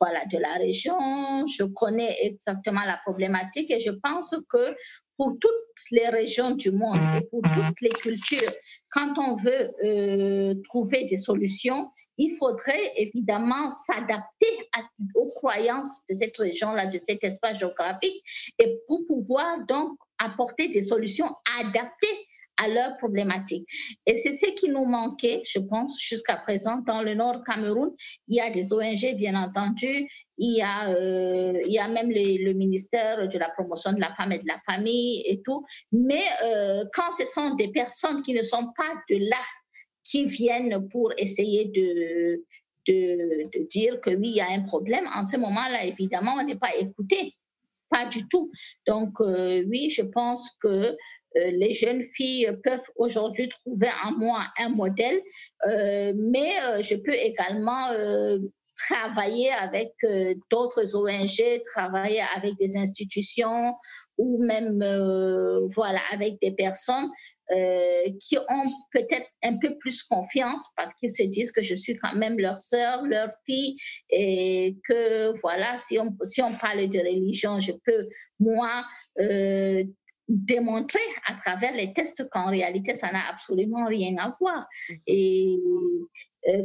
[0.00, 4.76] voilà de la région je connais exactement la problématique et je pense que
[5.16, 5.52] pour toutes
[5.90, 8.52] les régions du monde et pour toutes les cultures
[8.90, 14.68] quand on veut trouver des solutions il faudrait évidemment s'adapter
[15.14, 18.22] aux croyances de cette région-là, de cet espace géographique,
[18.58, 22.26] et pour pouvoir donc apporter des solutions adaptées
[22.58, 23.68] à leurs problématiques.
[24.06, 27.90] Et c'est ce qui nous manquait, je pense, jusqu'à présent dans le Nord Cameroun.
[28.28, 32.10] Il y a des ONG, bien entendu, il y a, euh, il y a même
[32.10, 35.64] le, ministère de la promotion de la femme et de la famille et tout.
[35.92, 39.42] Mais euh, quand ce sont des personnes qui ne sont pas de là,
[40.06, 42.44] qui viennent pour essayer de,
[42.86, 45.06] de, dire que oui, il y a un problème.
[45.14, 47.34] En ce moment-là, évidemment, on n'est pas écouté.
[47.90, 48.50] Pas du tout.
[48.86, 50.94] Donc, euh, oui, je pense que euh,
[51.34, 55.20] les jeunes filles peuvent aujourd'hui trouver en moi un modèle,
[55.66, 57.90] euh, mais je peux également
[58.88, 59.92] travailler avec
[60.50, 63.74] d'autres ONG, travailler avec des institutions
[64.18, 64.78] ou même
[65.74, 67.08] voilà avec des personnes
[67.52, 71.96] euh, qui ont peut-être un peu plus confiance parce qu'ils se disent que je suis
[71.96, 73.76] quand même leur sœur, leur fille,
[74.10, 78.08] et que voilà, si on, si on parle de religion, je peux,
[78.40, 78.84] moi,
[79.20, 79.84] euh,
[80.28, 84.66] démontrer à travers les tests qu'en réalité, ça n'a absolument rien à voir.
[84.88, 84.94] Mmh.
[85.06, 85.56] Et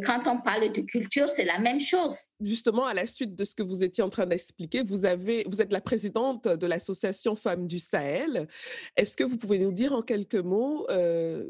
[0.06, 2.16] quand on parle de culture, c'est la même chose.
[2.40, 5.62] Justement, à la suite de ce que vous étiez en train d'expliquer, vous, avez, vous
[5.62, 8.48] êtes la présidente de l'association Femmes du Sahel.
[8.96, 11.46] Est-ce que vous pouvez nous dire en quelques mots euh,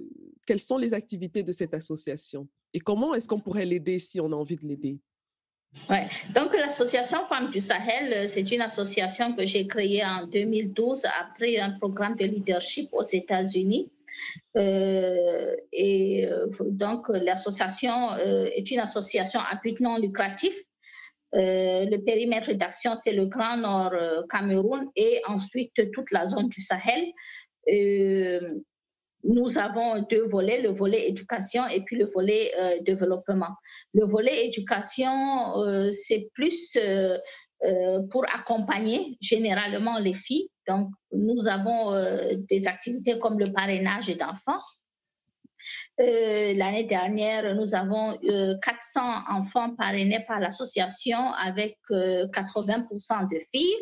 [0.47, 4.31] quelles sont les activités de cette association et comment est-ce qu'on pourrait l'aider si on
[4.31, 4.99] a envie de l'aider?
[5.89, 6.07] Ouais.
[6.35, 11.57] Donc, l'association Femmes du Sahel, euh, c'est une association que j'ai créée en 2012 après
[11.57, 13.89] un programme de leadership aux États-Unis.
[14.57, 20.53] Euh, et euh, donc, l'association euh, est une association à but non lucratif.
[21.33, 23.93] le périmètre d'action, c'est le Grand Nord
[24.29, 27.03] Cameroun et ensuite toute la zone du Sahel.
[29.23, 33.53] nous avons deux volets, le volet éducation et puis le volet développement.
[33.93, 35.13] Le volet éducation,
[35.93, 36.77] c'est plus
[38.09, 44.61] pour accompagner généralement les filles donc, nous avons euh, des activités comme le parrainage d'enfants.
[45.99, 48.17] Euh, l'année dernière, nous avons
[48.63, 53.75] 400 euh, enfants parrainés par l'association avec 80% de filles.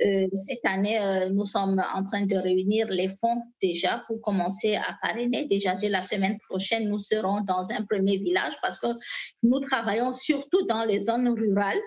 [0.00, 0.28] Mhm.
[0.34, 5.48] cette année, nous sommes en train de réunir les fonds déjà pour commencer à parrainer.
[5.48, 8.88] Déjà dès la semaine prochaine, nous serons dans un premier village parce que
[9.42, 11.82] nous travaillons surtout dans les zones rurales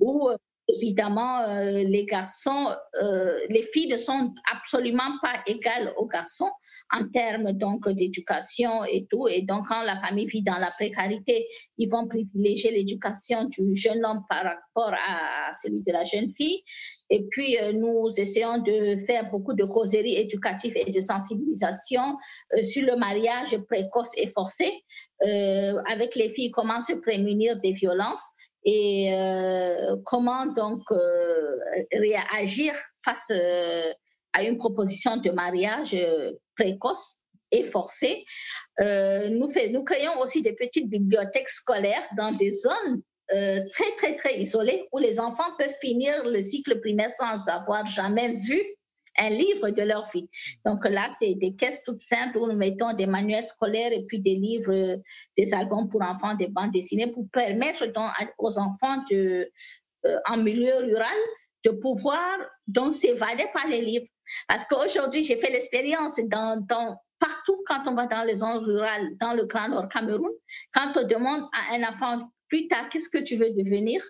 [0.00, 0.30] où
[0.76, 2.68] évidemment, euh, les garçons,
[3.02, 6.50] euh, les filles ne sont absolument pas égales aux garçons
[6.92, 9.28] en termes donc d'éducation et tout.
[9.28, 11.46] Et donc, quand la famille vit dans la précarité,
[11.78, 16.62] ils vont privilégier l'éducation du jeune homme par rapport à celui de la jeune fille.
[17.10, 22.16] Et puis, euh, nous essayons de faire beaucoup de causeries éducatives et de sensibilisation
[22.62, 24.70] sur le mariage précoce et forcé,
[25.86, 28.26] avec les filles, comment se prémunir des violences?
[28.64, 31.56] Et euh, comment donc euh,
[31.92, 33.92] réagir face euh,
[34.32, 35.96] à une proposition de mariage
[36.56, 37.18] précoce
[37.50, 38.24] et forcée?
[38.78, 44.38] nous, fait, nous créons aussi des petites bibliothèques scolaires dans des zones très, très, très
[44.38, 48.60] isolées où les enfants peuvent finir le cycle primaire sans avoir jamais vu
[49.20, 50.28] un livre de leur vie.
[50.64, 54.18] Donc là, c'est des caisses toutes simples où nous mettons des manuels scolaires et puis
[54.18, 55.00] des livres,
[55.36, 59.50] des albums pour enfants, des bandes dessinées pour permettre donc aux enfants de,
[60.06, 61.18] euh, en milieu rural
[61.64, 64.06] de pouvoir donc s'évader par les livres.
[64.48, 69.16] Parce qu'aujourd'hui, j'ai fait l'expérience dans, dans, partout quand on va dans les zones rurales,
[69.20, 70.32] dans le Grand Nord Cameroun,
[70.72, 74.02] quand on demande à un enfant plus tard, qu'est-ce que tu veux devenir?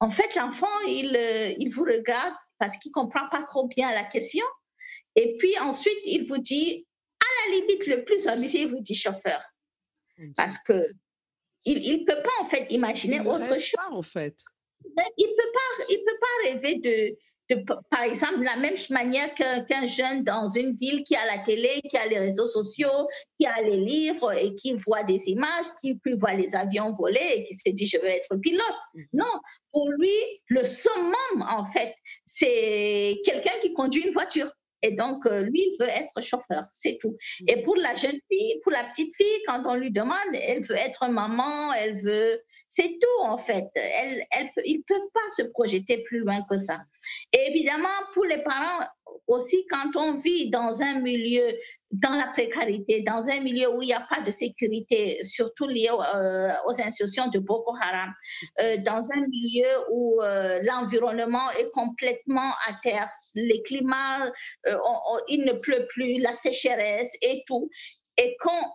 [0.00, 3.92] En fait, l'enfant, il, euh, il vous regarde parce qu'il ne comprend pas trop bien
[3.92, 4.44] la question.
[5.14, 6.86] Et puis ensuite, il vous dit,
[7.20, 9.42] à la limite, le plus ambitieux, il vous dit chauffeur.
[10.36, 10.82] Parce que
[11.64, 13.72] il ne peut pas en fait imaginer autre chose.
[13.72, 14.38] Pas, en fait.
[14.84, 17.18] Il ne peut, pas, il peut pas rêver de,
[17.90, 21.80] par exemple, de la même manière qu'un jeune dans une ville qui a la télé,
[21.88, 25.98] qui a les réseaux sociaux, qui a les livres et qui voit des images, qui
[26.20, 28.62] voir les avions voler et qui se dit je veux être pilote.
[28.94, 29.06] Mm-hmm.
[29.14, 29.40] Non,
[29.72, 30.14] pour lui,
[30.48, 34.50] le summum, en fait, c'est quelqu'un qui conduit une voiture.
[34.82, 37.16] Et donc, euh, lui, veut être chauffeur, c'est tout.
[37.40, 37.44] Mm.
[37.48, 40.76] Et pour la jeune fille, pour la petite fille, quand on lui demande, elle veut
[40.76, 42.40] être maman, elle veut...
[42.68, 43.64] C'est tout, en fait.
[43.74, 46.80] Elle, elle, ils ne peuvent pas se projeter plus loin que ça.
[47.32, 48.84] Et évidemment, pour les parents
[49.26, 51.46] aussi, quand on vit dans un milieu
[51.92, 55.88] dans la précarité, dans un milieu où il n'y a pas de sécurité, surtout lié
[55.88, 58.12] euh, aux institutions de Boko Haram,
[58.60, 64.32] euh, dans un milieu où euh, l'environnement est complètement à terre, les climats,
[65.28, 67.70] il ne pleut plus, la sécheresse et tout,
[68.16, 68.72] et quand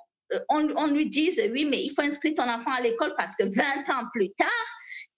[0.49, 3.63] on lui dise, oui, mais il faut inscrire ton enfant à l'école parce que 20
[3.93, 4.47] ans plus tard,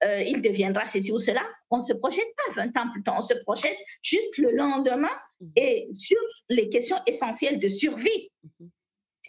[0.05, 1.41] euh, il deviendra ceci ou cela.
[1.69, 5.15] On ne se projette pas 20 ans plus tard, on se projette juste le lendemain
[5.39, 5.51] mhm.
[5.55, 8.29] et sur les questions essentielles de survie.
[8.43, 8.69] Mhm.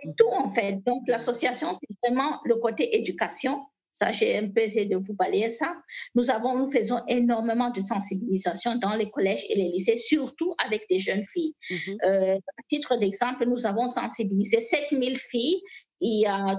[0.03, 0.81] C'est tout en fait.
[0.87, 3.65] Donc l'association, c'est vraiment le côté éducation.
[3.93, 5.73] Ça, j'ai un peu essayé de vous balayer ça.
[6.17, 10.83] Nous avons, nous faisons énormément de sensibilisation dans les collèges et les lycées, surtout avec
[10.91, 11.55] des jeunes filles.
[11.71, 11.97] Mhm.
[12.05, 15.63] Euh, à titre d'exemple, nous avons sensibilisé 7000 filles
[16.01, 16.59] il y a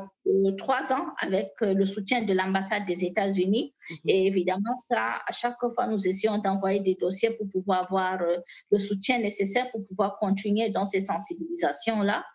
[0.58, 3.74] trois ans avec euh, le soutien de l'ambassade des États-Unis.
[3.90, 3.98] Mhm.
[4.08, 8.38] Et évidemment, ça, à chaque fois, nous essayons d'envoyer des dossiers pour pouvoir avoir euh,
[8.72, 12.26] le soutien nécessaire pour pouvoir continuer dans ces sensibilisations-là.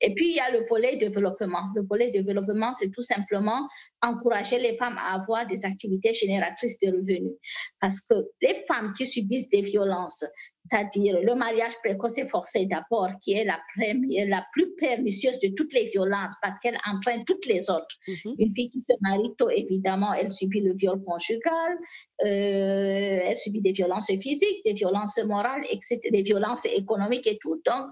[0.00, 1.70] Et puis, il y a le volet développement.
[1.74, 3.68] Le volet développement, c'est tout simplement
[4.02, 7.34] encourager les femmes à avoir des activités génératrices de revenus.
[7.80, 10.24] Parce que les femmes qui subissent des violences,
[10.70, 15.48] c'est-à-dire le mariage précoce et forcé d'abord, qui est la, première, la plus pernicieuse de
[15.56, 17.96] toutes les violences parce qu'elle entraîne toutes les autres.
[18.08, 18.34] Mhm.
[18.38, 21.78] Une fille qui se marie tôt, évidemment, elle subit le viol conjugal,
[22.24, 27.60] euh, elle subit des violences physiques, des violences morales, etc., des violences économiques et tout.
[27.64, 27.86] Donc,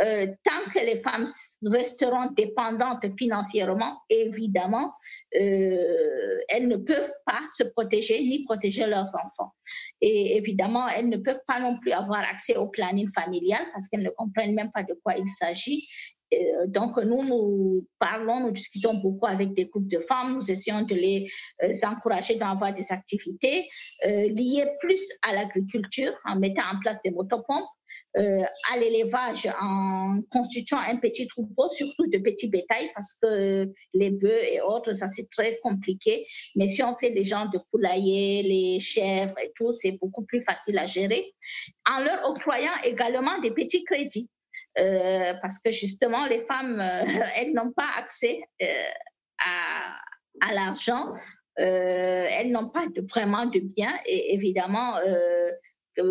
[0.00, 1.26] euh, tant que les femmes
[1.64, 4.92] resteront dépendantes financièrement, évidemment,
[5.40, 9.52] euh, elles ne peuvent pas se protéger ni protéger leurs enfants.
[10.00, 14.02] Et évidemment, elles ne peuvent pas non plus avoir accès au planning familial parce qu'elles
[14.02, 15.88] ne comprennent même pas de quoi il s'agit.
[16.32, 20.82] Euh, donc, nous, nous parlons, nous discutons beaucoup avec des groupes de femmes, nous essayons
[20.82, 21.30] de les
[21.62, 23.68] euh, encourager d'avoir des activités
[24.04, 27.68] liées plus à l'agriculture en mettant en place des motopompes
[28.18, 34.10] euh, à l'élevage en constituant un petit troupeau, surtout de petits bétails, parce que les
[34.10, 36.26] bœufs et autres, ça c'est très compliqué.
[36.54, 40.42] Mais si on fait des gens de poulailler, les chèvres et tout, c'est beaucoup plus
[40.42, 41.32] facile à gérer.
[41.90, 44.28] En leur octroyant également des petits crédits.
[44.78, 47.04] Euh, parce que justement, les femmes, euh,
[47.36, 48.40] elles n'ont pas accès
[49.38, 49.98] à,
[50.40, 51.12] à l'argent,
[51.56, 54.94] elles n'ont pas de, vraiment de biens et évidemment,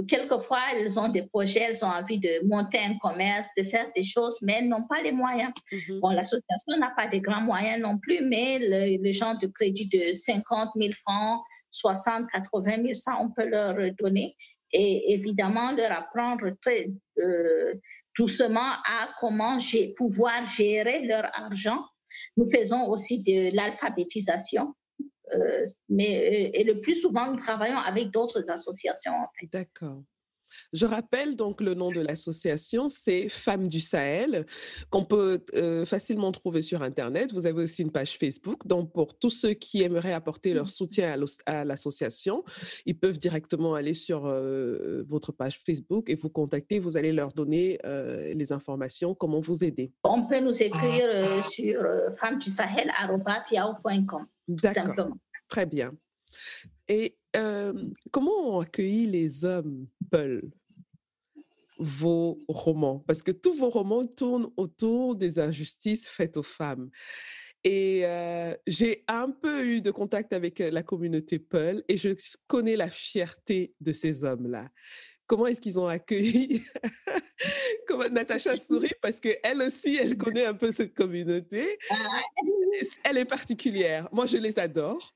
[0.07, 4.03] quelquefois, elles ont des projets, elles ont envie de monter un commerce, de faire des
[4.03, 5.51] choses, mais elles n'ont pas les moyens.
[5.71, 5.99] Mhm.
[5.99, 10.13] Bon, l'association n'a pas de grands moyens non plus, mais le, genre de crédit de
[10.13, 14.35] 50 000 francs, 60, 80 000, ça, on peut leur donner.
[14.73, 17.73] Et évidemment, leur apprendre très euh,
[18.17, 19.57] doucement à comment
[19.97, 21.85] pouvoir gérer leur argent.
[22.37, 24.73] Nous faisons aussi de l'alphabétisation
[25.89, 29.13] mais et le plus souvent, nous travaillons avec d'autres associations.
[29.51, 30.03] D'accord.
[30.73, 34.45] Je rappelle donc le nom de l'association, c'est Femmes du Sahel,
[34.89, 37.33] qu'on peut euh, facilement trouver sur Internet.
[37.33, 38.65] Vous avez aussi une page Facebook.
[38.65, 42.43] Donc, pour tous ceux qui aimeraient apporter leur soutien à l'association,
[42.85, 46.79] ils peuvent directement aller sur euh, votre page Facebook et vous contacter.
[46.79, 49.91] Vous allez leur donner euh, les informations, comment vous aider.
[50.03, 51.09] On peut nous écrire
[51.49, 51.81] sur
[52.17, 54.25] femmesdusahel.com.
[54.47, 55.09] D'accord.
[55.47, 55.91] Très bien.
[56.87, 57.17] Et
[58.11, 60.49] comment ont accueilli les hommes, Paul,
[61.77, 63.03] vos romans?
[63.07, 66.89] Parce que tous vos romans tournent autour des injustices faites aux femmes.
[67.63, 68.05] Et
[68.67, 72.09] j'ai un peu eu de contact avec la communauté Peul et je
[72.47, 74.69] connais la fierté de ces hommes-là.
[75.27, 76.61] Comment est-ce qu'ils ont accueilli
[77.87, 78.91] Comment Natacha sourit?
[79.01, 81.79] Parce qu'elle aussi, elle connaît un peu cette communauté.
[83.05, 84.09] Elle est particulière.
[84.11, 85.15] Moi, je les adore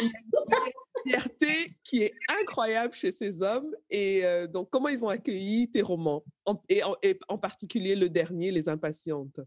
[0.00, 3.74] il y a fierté qui est incroyable chez ces hommes.
[3.90, 6.24] Et euh, donc, comment ils ont accueilli tes romans,
[6.68, 9.40] et, en, particulier le dernier, Les Impatientes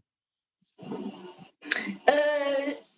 [0.82, 0.86] euh.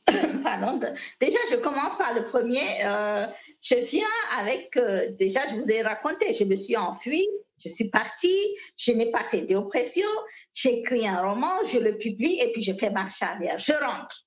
[1.20, 2.84] Déjà, je commence par le premier.
[2.84, 3.26] Euh,
[3.60, 4.78] je viens avec,
[5.18, 7.28] déjà, je vous ai raconté, je me suis enfuie,
[7.62, 10.06] je suis partie, je n'ai pas cédé aux pressions,
[10.54, 13.58] j'écris un roman, je le publie et puis je fais marche arrière.
[13.58, 14.24] Je rentre.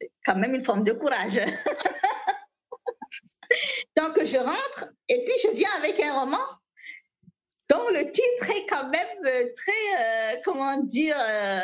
[0.00, 1.40] C'est quand même une forme de courage.
[3.96, 6.44] Donc, je rentre et puis je viens avec un roman
[7.68, 11.60] dont le titre est quand même euh, très, euh, comment dire, euh,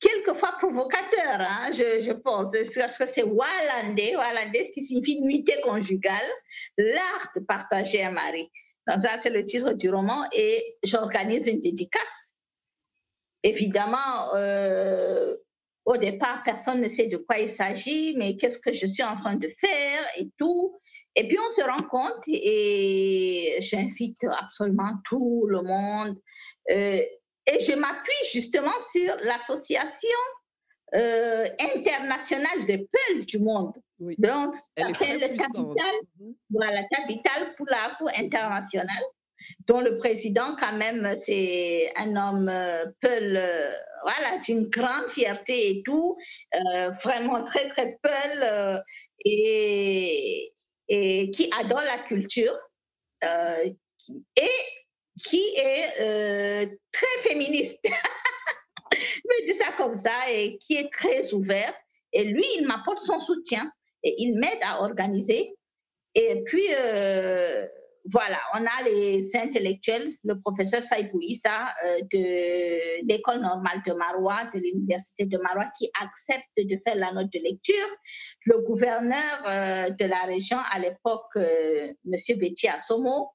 [0.00, 6.28] quelquefois provocateur, hein, je, pense, parce que c'est Wallandé, Wallandé, ce qui signifie nuitée conjugale,
[6.76, 8.50] l'art de partager un mari.
[8.86, 12.34] Donc ça, c'est le titre du roman et j'organise une dédicace.
[13.42, 14.30] Évidemment,
[15.84, 19.18] au départ, personne ne sait de quoi il s'agit, mais qu'est-ce que je suis en
[19.18, 20.74] train de faire et tout.
[21.16, 26.16] Et puis on se rend compte et j'invite absolument tout le monde.
[26.70, 27.00] Euh,
[27.46, 30.08] et je m'appuie justement sur l'association
[30.94, 33.74] euh, internationale de Peul du monde.
[33.98, 36.34] Donc, ça s'appelle le capital, mhm.
[36.50, 39.04] voilà, capital pour la internationale
[39.66, 43.70] dont le président, quand même, c'est un homme euh, Peul, euh,
[44.02, 46.16] voilà, d'une grande fierté et tout,
[46.54, 48.82] euh, vraiment très, très Peul,
[49.24, 50.52] et,
[50.88, 52.56] et, qui adore la culture,
[53.22, 53.76] et
[55.22, 57.80] qui est très féministe.
[58.92, 61.74] Je dis ça comme ça, et qui est très ouvert.
[62.12, 63.70] Et lui, il m'apporte son soutien
[64.04, 65.56] et il m'aide à organiser.
[66.14, 66.68] Et puis,
[68.12, 74.44] voilà, on a les intellectuels, le professeur Saïbou Issa euh, de l'école normale de Marois,
[74.52, 77.88] de l'université de Marois, qui accepte de faire la note de lecture.
[78.44, 82.38] Le gouverneur euh, de la région à l'époque, euh, M.
[82.38, 83.30] Betty Assomo,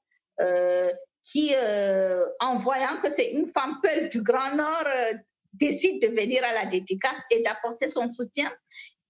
[1.22, 1.52] qui,
[2.40, 4.88] en voyant que c'est une femme peule du Grand Nord,
[5.52, 8.50] décide de venir à la dédicace et d'apporter son soutien.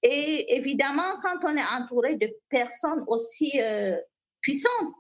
[0.03, 3.61] Et évidemment, quand on est entouré de personnes aussi
[4.41, 4.97] puissantes,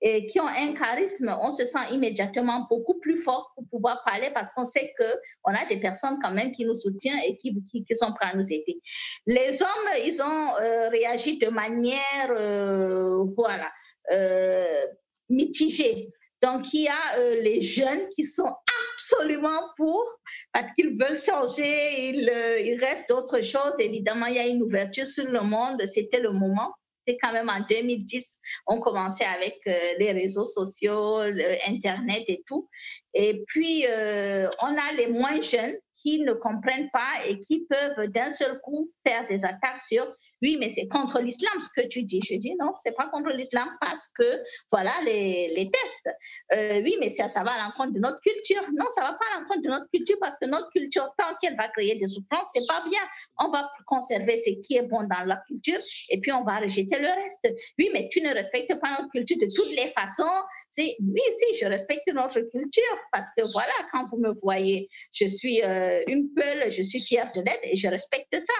[0.00, 4.30] et qui ont un charisme, on se sent immédiatement beaucoup plus fort pour pouvoir parler
[4.32, 7.96] parce qu'on sait qu'on a des personnes quand même qui nous soutiennent et qui, qui,
[7.96, 8.80] sont prêts à nous aider.
[9.26, 13.70] Les hommes, ils ont euh, réagi de manière, euh, voilà,
[14.12, 14.86] euh,
[15.28, 16.10] mitigée.
[16.42, 18.54] Donc, il y a les jeunes qui sont
[18.94, 20.04] absolument pour
[20.52, 22.32] parce qu'ils veulent changer, ils,
[22.64, 23.74] ils rêvent d'autres choses.
[23.80, 26.72] Évidemment, il y a une ouverture sur le monde, c'était le moment
[27.16, 31.20] quand même en 2010, on commençait avec euh, les réseaux sociaux,
[31.66, 32.68] Internet et tout.
[33.14, 38.08] Et puis, euh, on a les moins jeunes qui ne comprennent pas et qui peuvent
[38.08, 40.04] d'un seul coup faire des attaques sur
[40.42, 42.20] oui, mais c'est contre l'islam ce que tu dis.
[42.24, 46.16] Je dis non, c'est pas contre l'islam parce que voilà les, les tests.
[46.52, 48.62] Euh, oui, mais ça, ça va à l'encontre de notre culture.
[48.72, 51.56] Non, ça va pas à l'encontre de notre culture parce que notre culture, tant qu'elle
[51.56, 53.00] va créer des souffrances, c'est pas bien.
[53.38, 56.98] On va conserver ce qui est bon dans la culture et puis on va rejeter
[56.98, 57.48] le reste.
[57.78, 60.24] Oui, mais tu ne respectes pas notre culture de toutes les façons.
[60.70, 65.26] C'est oui, si, je respecte notre culture parce que voilà, quand vous me voyez, je
[65.26, 68.54] suis euh, une peule, je suis fière de l'être et je respecte ça.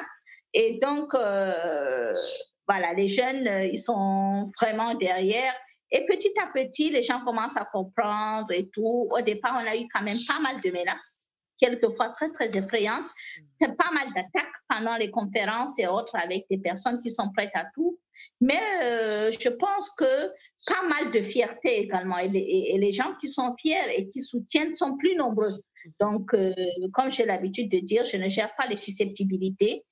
[0.55, 2.13] Et donc, euh,
[2.67, 5.53] voilà, les jeunes, euh, ils sont vraiment derrière.
[5.91, 9.09] Et petit à petit, les gens commencent à comprendre et tout.
[9.11, 13.07] Au départ, on a eu quand même pas mal de menaces, quelquefois très, très effrayantes.
[13.61, 17.67] Pas mal d'attaques pendant les conférences et autres avec des personnes qui sont prêtes à
[17.75, 17.99] tout.
[18.41, 20.29] Mais euh, je pense que
[20.67, 22.19] pas mal de fierté également.
[22.19, 25.63] Et les, et les, gens qui sont fiers et qui soutiennent sont plus nombreux.
[26.01, 26.35] Donc,
[26.93, 29.85] comme j'ai l'habitude de dire, je ne gère pas les susceptibilités.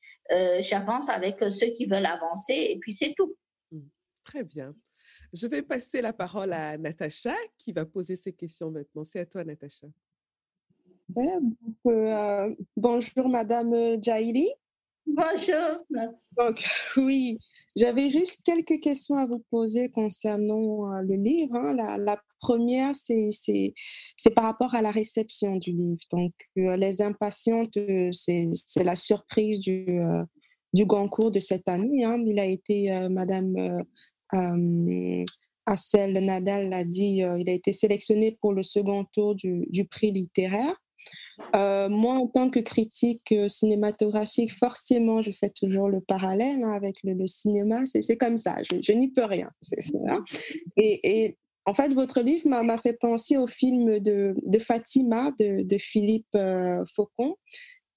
[0.61, 3.37] J'avance avec ceux qui veulent avancer et puis c'est tout.
[3.71, 3.81] Mmh.
[4.25, 4.75] Très bien.
[5.33, 9.05] Je vais passer la parole à Natacha qui va poser ses questions maintenant.
[9.05, 9.87] C'est à toi, Natacha.
[12.77, 14.49] bonjour, Madame Jaili.
[15.07, 15.87] Bonjour.
[16.37, 16.65] Donc,
[16.97, 17.39] oui,
[17.77, 21.55] j'avais juste quelques questions à vous poser concernant euh, le livre.
[21.55, 21.75] Hein.
[21.99, 23.75] La, première, c'est
[24.35, 26.01] par rapport à la réception du livre.
[26.13, 30.01] Donc, euh, Les Impatientes, euh, c'est la surprise du,
[30.73, 32.05] du Goncourt de cette année.
[32.05, 32.23] Hein.
[32.27, 33.55] Il a été, Madame
[35.65, 40.13] Assel Nadal l'a dit, il a été sélectionné pour le second tour du, du prix
[40.13, 40.77] littéraire.
[41.55, 46.73] Euh, moi, en tant que critique euh, cinématographique, forcément, je fais toujours le parallèle hein,
[46.73, 47.81] avec le, cinéma.
[47.87, 49.51] C'est comme ça, je, n'y peux rien.
[50.77, 51.37] Et,
[51.69, 57.37] en fait, votre livre m'a fait penser au film de, Fatima de, Philippe euh, Faucon,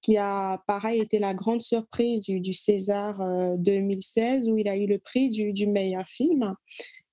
[0.01, 3.21] qui a, pareil, été la grande surprise du, César
[3.57, 6.55] 2016, où il a eu le prix du, meilleur film.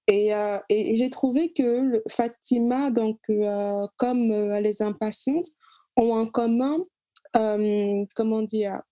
[0.08, 0.30] Et,
[0.70, 3.18] j'ai trouvé que Fatima, donc
[3.98, 5.50] comme Les Impatientes,
[5.96, 6.78] ont en commun,
[7.36, 8.82] euh, comment dire,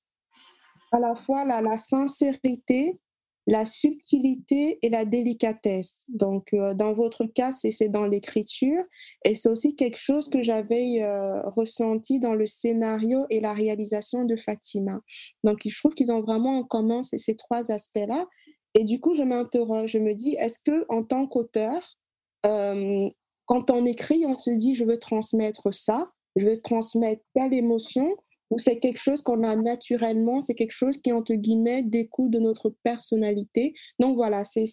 [0.93, 2.99] à la fois la, sincérité,
[3.47, 6.05] la subtilité et la délicatesse.
[6.09, 8.83] Donc, euh, dans votre cas, c'est dans l'écriture
[9.25, 14.25] et c'est aussi quelque chose que j'avais euh, ressenti dans le scénario et la réalisation
[14.25, 15.01] de Fatima.
[15.43, 18.27] Donc, je trouve qu'ils ont vraiment en commun ces, ces trois aspects-là.
[18.75, 21.97] Et du coup, je m'interroge, je me dis, est-ce que en tant qu'auteur,
[22.43, 28.17] quand on écrit, on se dit, je veux transmettre ça, je vais transmettre telle émotion
[28.51, 32.39] ou c'est quelque chose qu'on a naturellement, c'est quelque chose qui, entre guillemets, découle de
[32.39, 33.75] notre personnalité.
[33.99, 34.67] Donc voilà, c'est,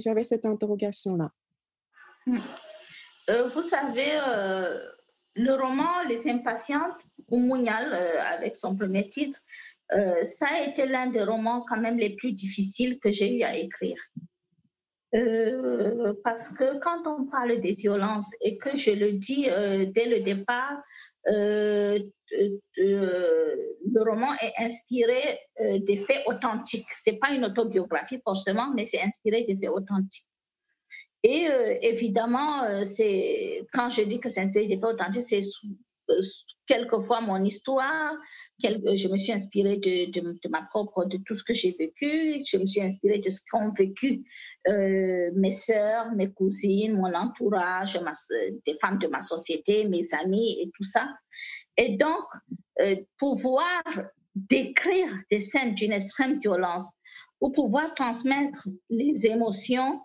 [0.00, 1.30] j'avais cette interrogation-là.
[3.30, 4.78] Euh, vous savez, euh,
[5.34, 7.00] le roman Les Impatientes,
[7.30, 9.40] ou Mounial, euh, avec son premier titre,
[10.24, 13.56] ça a été l'un des romans quand même les plus difficiles que j'ai eu à
[13.56, 13.96] écrire.
[15.14, 20.06] Euh, parce que quand on parle des violences et que je le dis euh, dès
[20.06, 20.82] le départ,
[21.28, 22.00] euh,
[22.76, 26.88] le roman est inspiré des faits authentiques.
[26.96, 30.26] C'est pas une autobiographie forcément, mais c'est inspiré des faits authentiques.
[31.22, 31.46] Et
[31.80, 35.40] évidemment, c'est quand je dis que c'est inspiré des faits authentiques, c'est
[36.66, 38.14] quelquefois mon histoire,
[38.62, 42.44] je me suis inspirée de, ma propre, de tout ce que j'ai vécu.
[42.46, 44.24] Je me suis inspirée de ce qu'ont vécu
[44.68, 47.98] euh, mes sœurs, mes cousines, mon entourage,
[48.66, 51.08] des femmes de ma société, mes amis et tout ça.
[51.76, 52.24] Et donc,
[52.80, 53.82] euh, pouvoir
[54.34, 56.92] décrire des scènes d'une extrême violence
[57.40, 60.00] ou pouvoir transmettre les émotions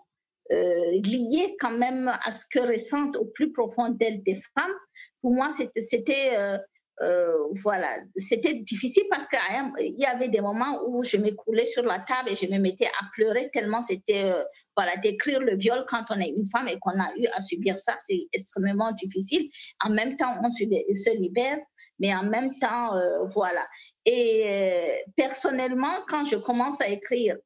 [0.52, 4.74] euh, liées quand même à ce que ressentent au plus profond d'elles des femmes,
[5.20, 6.58] pour moi, c'était
[7.02, 12.00] euh, voilà, c'était difficile parce qu'il y avait des moments où je m'écroulais sur la
[12.00, 14.44] table et je me mettais à pleurer tellement c'était, euh,
[14.76, 17.78] voilà, décrire le viol quand on est une femme et qu'on a eu à subir
[17.78, 19.48] ça, c'est extrêmement difficile.
[19.82, 21.58] En même temps, on se, libère,
[21.98, 23.66] mais en même temps, euh, voilà.
[24.04, 27.36] Et personnellement, quand je commence à écrire,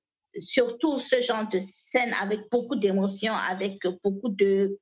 [0.40, 4.78] surtout ce genre de scène avec beaucoup d'émotions, avec beaucoup de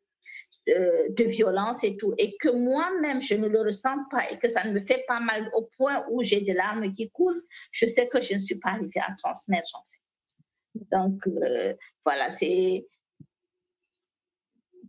[0.67, 4.65] de, violence et tout, et que moi-même, je ne le ressens pas et que ça
[4.65, 8.09] ne me fait pas mal au point où j'ai des larmes qui coulent, je sais
[8.09, 10.87] que je ne suis pas arrivée à transmettre, en fait.
[10.93, 12.87] Donc, euh, voilà, c'est...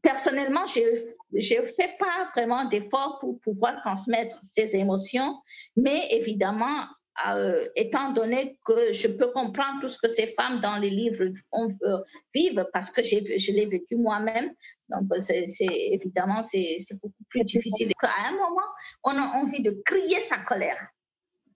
[0.01, 0.82] Personnellement, je
[1.34, 5.41] ne fais pas vraiment d'efforts pour pouvoir transmettre ces émotions,
[5.78, 6.84] mais évidemment,
[7.28, 11.26] euh, étant donné que je peux comprendre tout ce que ces femmes dans les livres
[11.53, 11.97] euh,
[12.34, 14.51] vivent parce que je l'ai vécu moi-même.
[14.89, 17.91] Donc, c'est, évidemment, c'est, beaucoup plus difficile.
[18.01, 18.68] À un moment,
[19.03, 20.88] on a envie de crier sa colère.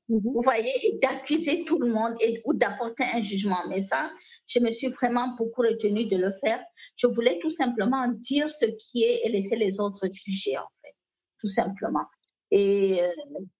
[0.09, 0.21] Mm-hmm.
[0.33, 3.67] Vous voyez, et d'accuser tout le monde et, ou d'apporter un jugement.
[3.67, 4.11] Mais ça,
[4.47, 6.63] je me suis vraiment beaucoup retenue de le faire.
[6.95, 10.95] Je voulais tout simplement dire ce qui est et laisser les autres juger, en fait,
[11.39, 12.05] tout simplement
[12.51, 13.11] et euh,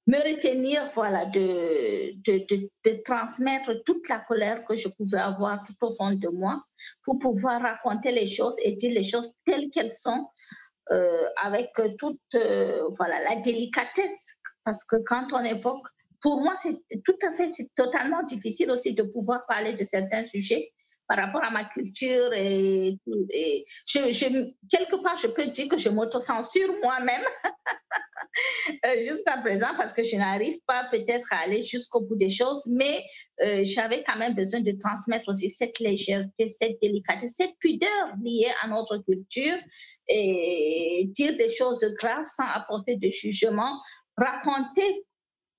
[0.08, 5.76] me retenir voilà, de, de, de, transmettre toute la colère que je pouvais avoir tout
[5.82, 6.64] au fond de moi
[7.04, 10.30] pour pouvoir raconter les choses et dire les choses telles qu'elles sont
[10.92, 14.36] euh, avec toute euh, voilà, la délicatesse.
[14.64, 15.86] Parce que quand on évoque,
[16.22, 20.26] pour moi, c'est tout à fait, c'est totalement difficile aussi de pouvoir parler de certains
[20.26, 20.72] sujets
[21.08, 22.98] par rapport à ma culture et,
[23.86, 27.24] je, quelque part, je peux dire que je m'autocensure moi-même
[28.86, 32.68] euh, jusqu'à présent parce que je n'arrive pas peut-être à aller jusqu'au bout des choses,
[32.68, 33.04] mais
[33.42, 38.52] euh, j'avais quand même besoin de transmettre aussi cette légèreté, cette délicatesse, cette pudeur liée
[38.62, 39.58] à notre culture
[40.10, 43.80] et dire des choses graves sans apporter de jugement,
[44.18, 45.06] raconter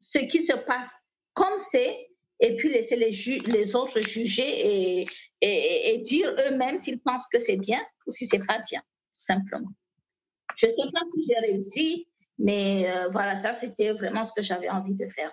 [0.00, 0.92] ce qui se passe
[1.32, 2.08] comme c'est
[2.40, 3.10] et puis laisser les,
[3.46, 5.06] les autres juger et,
[5.40, 9.70] et, dire eux-mêmes s'ils pensent que c'est bien ou si c'est pas bien, tout simplement.
[10.56, 12.08] Je ne sais pas si j'ai réussi,
[12.38, 15.32] mais euh, voilà, ça, c'était vraiment ce que j'avais envie de faire.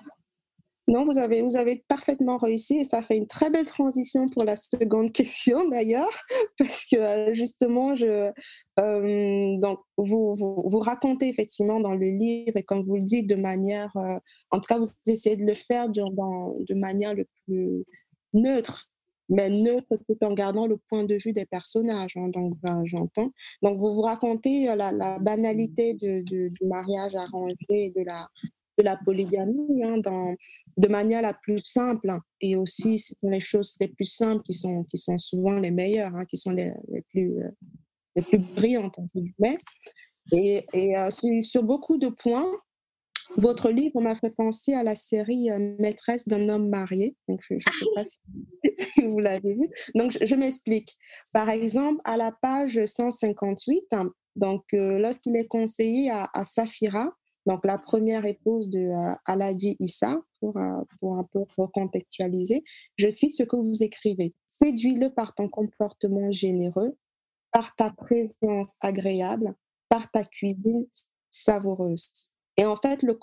[0.88, 4.44] Non, vous avez, vous avez parfaitement réussi et ça fait une très belle transition pour
[4.44, 6.12] la seconde question d'ailleurs,
[6.60, 8.32] parce que euh, justement, je,
[8.80, 13.36] euh, donc, vous, vous, racontez effectivement dans le livre et comme vous le dites de
[13.36, 13.92] manière,
[14.52, 17.84] en tout cas, vous essayez de le faire de, de manière le plus
[18.34, 18.92] neutre,
[19.30, 22.16] mais neutre tout en gardant le point de vue des personnages.
[22.16, 22.54] Hein, donc,
[22.86, 23.32] j'entends.
[23.62, 28.28] Donc, vous vous racontez la, la banalité du mariage arrangé de la,
[28.78, 30.36] de la polygamie hein, dans,
[30.78, 32.10] de manière la plus simple.
[32.10, 32.20] Hein.
[32.42, 35.72] Et aussi, ce sont les choses les plus simples qui sont, qui sont souvent les
[35.72, 37.50] meilleures, qui sont les, les plus, euh,
[38.16, 39.58] les plus brillantes, entre guillemets.
[40.32, 41.10] Et, et euh,
[41.42, 42.52] sur, beaucoup de points,
[43.38, 47.16] votre livre m'a fait penser à la série euh, Maîtresse d'un homme marié.
[47.28, 49.70] Donc, je ne sais pas si, vous l'avez vu.
[49.96, 50.98] Donc, je, m'explique.
[51.34, 53.84] Par exemple, à la page 158,
[54.36, 57.12] donc, lorsqu'il est conseillé à, à Safira,
[57.46, 62.64] donc la première épouse de euh, Aladji Issa, pour, euh, pour un peu recontextualiser,
[62.98, 64.34] je cite ce que vous écrivez.
[64.48, 66.98] Séduis-le par ton comportement généreux,
[67.52, 69.56] par ta présence agréable,
[69.90, 70.88] par ta cuisine
[71.30, 72.34] savoureuse.
[72.58, 73.14] Et en fait, le,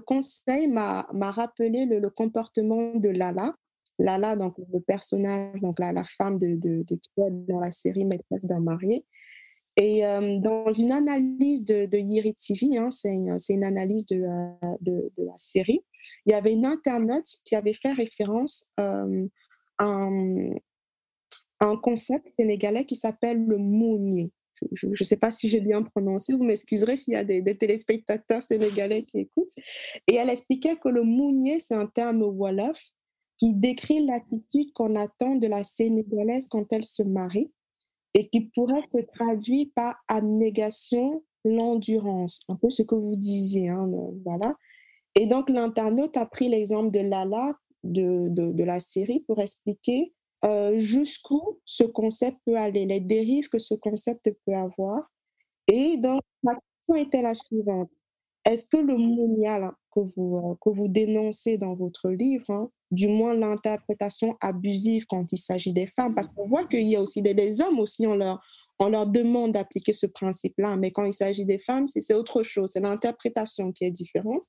[0.00, 3.52] conseil m'a rappelé le, comportement de Lala.
[3.98, 6.98] Lala, donc le personnage, donc la, femme de, de, de,
[7.46, 9.04] dans la série Maîtresse d'un marié,
[9.76, 14.76] et euh, dans une analyse de, de Yiri TV, hein, c'est une, analyse de, euh,
[14.80, 15.84] de, la série,
[16.26, 19.26] il y avait une internaute qui avait fait référence euh,
[19.78, 20.50] à, un,
[21.58, 24.30] un, concept sénégalais qui s'appelle le mounier.
[24.72, 28.42] Je ne sais pas si j'ai bien prononcé, vous m'excuserez s'il y a des, téléspectateurs
[28.42, 29.54] sénégalais qui écoutent.
[30.06, 32.80] Et elle expliquait que le mounier, c'est un terme wolof
[33.36, 37.52] qui décrit l'attitude qu'on attend de la sénégalaise quand elle se marie
[38.14, 43.68] et qui pourrait se traduire par abnégation, l'endurance, un peu ce que vous disiez.
[43.68, 43.90] Hein,
[44.24, 44.54] voilà.
[45.14, 50.13] Et donc, l'internaute a pris l'exemple de Lala de, de, la série pour expliquer
[50.44, 55.10] euh, jusqu'où ce concept peut aller, les dérives que ce concept peut avoir.
[55.66, 57.90] Et donc, ma question était la suivante.
[58.44, 63.08] Est-ce que le monial que vous, euh, que vous dénoncez dans votre livre, hein, du
[63.08, 67.22] moins l'interprétation abusive quand il s'agit des femmes, parce qu'on voit qu'il y a aussi
[67.22, 68.44] des, hommes aussi, on leur,
[68.78, 72.72] on leur demande d'appliquer ce principe-là, mais quand il s'agit des femmes, c'est autre chose,
[72.72, 74.44] c'est l'interprétation qui est différente.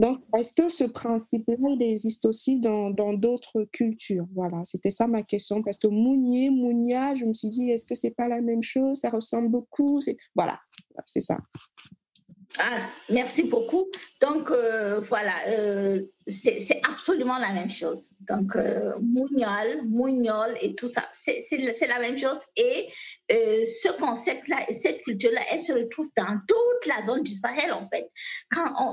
[0.00, 4.26] Donc, est-ce que ce principe-là, existe aussi dans d'autres cultures?
[4.34, 7.94] Voilà, c'était ça ma question, parce que Mounier, Mounia, je me suis dit, est-ce que
[7.94, 8.98] c'est pas la même chose?
[8.98, 10.00] Ça ressemble beaucoup
[10.34, 10.58] Voilà,
[11.04, 11.36] c'est ça.
[12.58, 13.88] Ah, merci beaucoup.
[14.20, 18.10] Donc, euh, voilà, euh, c'est absolument la même chose.
[18.28, 21.46] Donc, euh, Mougnol, et tout ça, c'est
[21.86, 22.38] la même chose.
[22.56, 22.88] Et
[23.30, 27.72] euh, ce concept-là et cette culture-là, elle se retrouve dans toute la zone du Sahel,
[27.72, 28.10] en fait.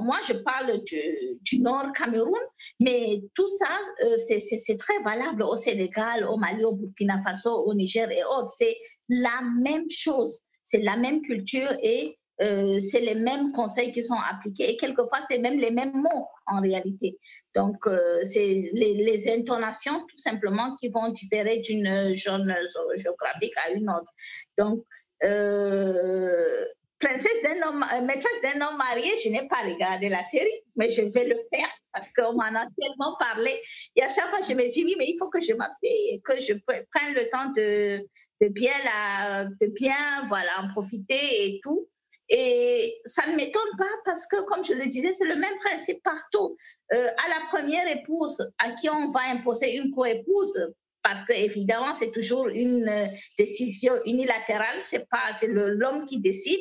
[0.03, 1.01] Moi, je parle du,
[1.41, 2.39] du Nord Cameroun,
[2.79, 3.69] mais tout ça,
[4.17, 8.53] c'est très valable au Sénégal, au Mali, au Burkina Faso, au Niger et autres.
[8.55, 8.77] C'est
[9.09, 10.41] la même chose.
[10.63, 15.19] C'est la même culture et euh, c'est les mêmes conseils qui sont appliqués et quelquefois
[15.27, 17.17] c'est même les mêmes mots en réalité.
[17.55, 22.55] Donc euh, c'est les, intonations tout simplement qui vont différer d'une zone
[22.95, 24.11] géographique à une autre.
[24.57, 24.83] Donc
[25.23, 26.65] euh,
[26.99, 31.01] princesse d'un homme, maîtresse d'un homme marié, je n'ai pas regardé la série, mais je
[31.01, 33.59] vais le faire parce qu'on m'en a tellement parlé.
[33.95, 36.39] Et à chaque fois, je me dis, oui, mais il faut que je m'assieds, que
[36.39, 37.99] je prenne le temps de,
[38.41, 41.87] de bien, la, de bien voilà, en profiter et tout.
[42.29, 46.03] Et ça ne m'étonne pas parce que, comme je le disais, c'est le même principe
[46.03, 46.57] partout.
[46.93, 50.73] Euh, à la première épouse à qui on va imposer une coépouse,
[51.07, 53.07] parce que évidemment c'est toujours une euh,
[53.39, 56.59] décision unilatérale, c'est pas l'homme qui décide.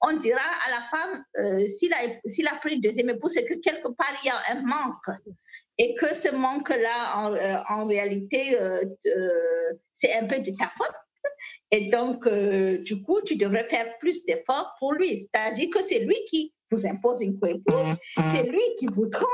[0.00, 3.54] On dira à la femme euh, s'il a a pris une deuxième épouse, c'est que
[3.54, 5.20] quelque part il y a un manque
[5.78, 8.58] et que ce manque-là en, euh, en réalité
[9.92, 10.96] c'est un peu de ta faute
[11.70, 15.18] et donc, euh, du coup, tu devrais faire plus d'efforts pour lui.
[15.18, 17.94] C'est-à-dire que c'est lui qui vous impose une coépouse,
[18.32, 19.28] c'est lui qui vous trompe,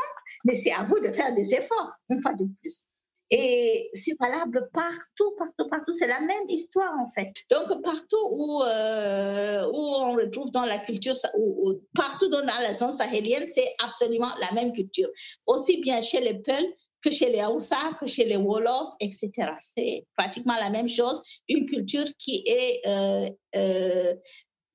[0.44, 2.86] mais c'est à vous de faire des efforts, une fois de plus.
[3.32, 5.92] Et c'est valable partout, partout, partout.
[5.92, 7.32] C'est la même histoire, en fait.
[7.48, 12.90] Donc, partout où, euh, où on retrouve dans la culture, ou, partout dans la zone
[12.90, 15.08] sahélienne, c'est absolument la même culture.
[15.46, 19.30] Aussi bien chez les Peuls que chez les Haoussa, que chez les Wolof, etc.
[19.60, 24.14] C'est pratiquement la même chose, une culture qui est, euh, euh,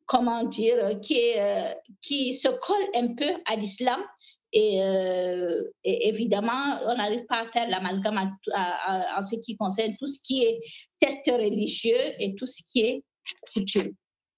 [0.06, 1.72] comment dire, qui, euh,
[2.02, 4.02] qui se colle un peu à l'islam
[4.54, 4.80] Et,
[5.84, 10.60] évidemment, on n'arrive pas à faire l'amalgame en ce qui concerne tout ce qui est
[11.00, 13.04] test religieux et tout ce qui est
[13.54, 13.94] coutume.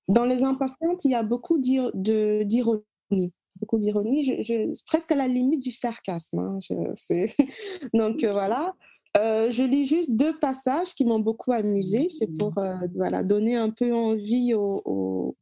[0.07, 5.62] Dans les impatientes, il y a beaucoup d'ironie beaucoup d'ironie, je, presque à la limite
[5.62, 6.39] du sarcasme.
[6.39, 6.60] Hein,
[7.93, 8.74] donc voilà,
[9.18, 12.08] euh, je lis juste deux passages qui m'ont beaucoup amusé.
[12.10, 15.36] C'est pour euh, voilà, donner un peu envie aux,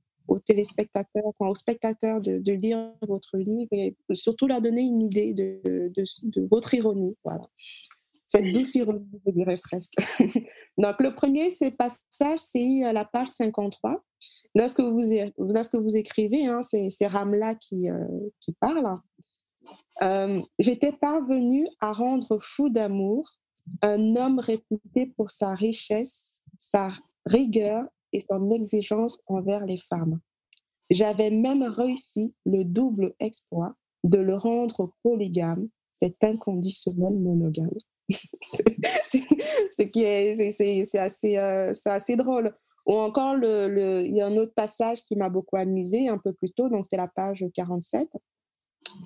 [0.45, 6.47] téléspectateurs, aux spectateurs de, lire votre livre et surtout leur donner une idée de, de,
[6.49, 7.15] votre ironie.
[7.23, 7.47] Voilà.
[8.25, 9.95] Cette douce ironie, je dirais presque.
[10.77, 14.03] Donc, le premier, c'est passage, c'est à la page 53.
[14.55, 18.07] Lorsque vous, écrivez, hein, c'est Ramla qui, euh,
[18.59, 18.99] parle.
[20.59, 23.29] J'étais parvenue à rendre fou d'amour
[23.81, 26.93] un homme réputé pour sa richesse, sa
[27.25, 30.19] rigueur et son exigence envers les femmes.
[30.89, 37.71] J'avais même réussi le double exploit de le rendre polygame, cet inconditionnel monogame.
[39.71, 42.55] c'est euh, assez drôle.
[42.85, 46.51] Ou encore, il y a un autre passage qui m'a beaucoup amusé un peu plus
[46.51, 48.09] tôt, donc c'est la page 47.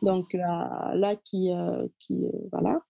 [0.02, 2.82] Donc euh, là, qui, euh, qui voilà.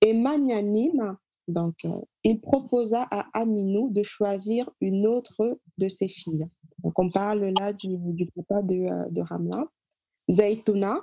[0.00, 1.16] Et magnanime,
[1.48, 6.46] donc, euh, il proposa à Aminou de choisir une autre de ses filles.
[6.84, 9.64] Donc, on parle là du, du papa de, euh, de Ramla.
[10.30, 11.00] Zaitouna,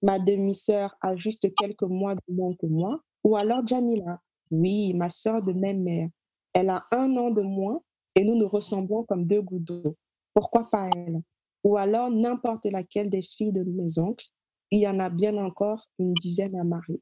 [0.00, 3.02] ma demi-sœur, a juste quelques mois de moins que moi.
[3.24, 4.20] Ou alors Jamila,
[4.52, 6.08] oui, ma sœur de même mère.
[6.52, 7.82] Elle a un an de moins
[8.14, 9.96] et nous nous ressemblons comme deux gouttes d'eau.
[10.34, 11.20] Pourquoi pas elle?
[11.64, 14.26] Ou alors n'importe laquelle des filles de mes oncles.
[14.70, 17.00] Il y en a bien encore une dizaine à marier.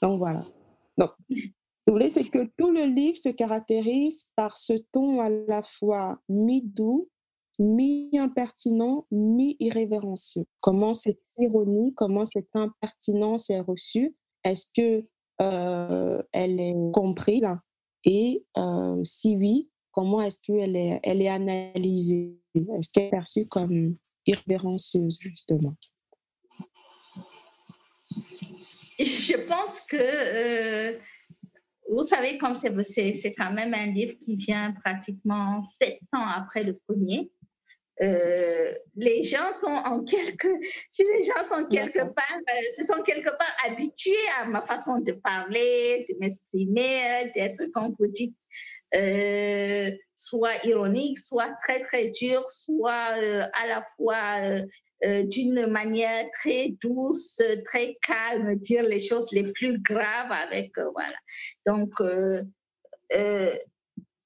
[0.00, 0.44] Donc voilà.
[0.96, 5.62] Donc, vous voulez, c'est que tout le livre se caractérise par ce ton à la
[5.62, 7.10] fois mi-doux,
[7.58, 10.44] mi-impertinent, mi-irrévérencieux.
[10.60, 14.16] Comment cette ironie, comment cette impertinence est reçue?
[14.44, 15.06] Est-ce que
[15.42, 17.46] euh, elle est comprise?
[18.04, 22.36] Et euh, si oui, comment est-ce qu'elle est, elle est analysée?
[22.54, 25.76] Est-ce qu'elle est perçue comme irrévérencieuse, justement?
[28.98, 30.98] Je pense que, euh,
[31.88, 36.78] vous savez, comme c'est quand même un livre qui vient pratiquement sept ans après le
[36.88, 37.30] premier,
[38.02, 40.48] euh, les gens sont en quelque,
[40.98, 45.12] les gens sont quelque part, euh, se sont quelque part habitués à ma façon de
[45.12, 48.08] parler, de m'exprimer, d'être, comme vous
[48.94, 54.66] dites, soit ironique, soit très très dur, soit à la fois
[55.04, 60.88] euh, d'une manière très douce, très calme, dire les choses les plus graves avec, euh,
[60.94, 61.16] voilà.
[61.66, 62.42] Donc, euh,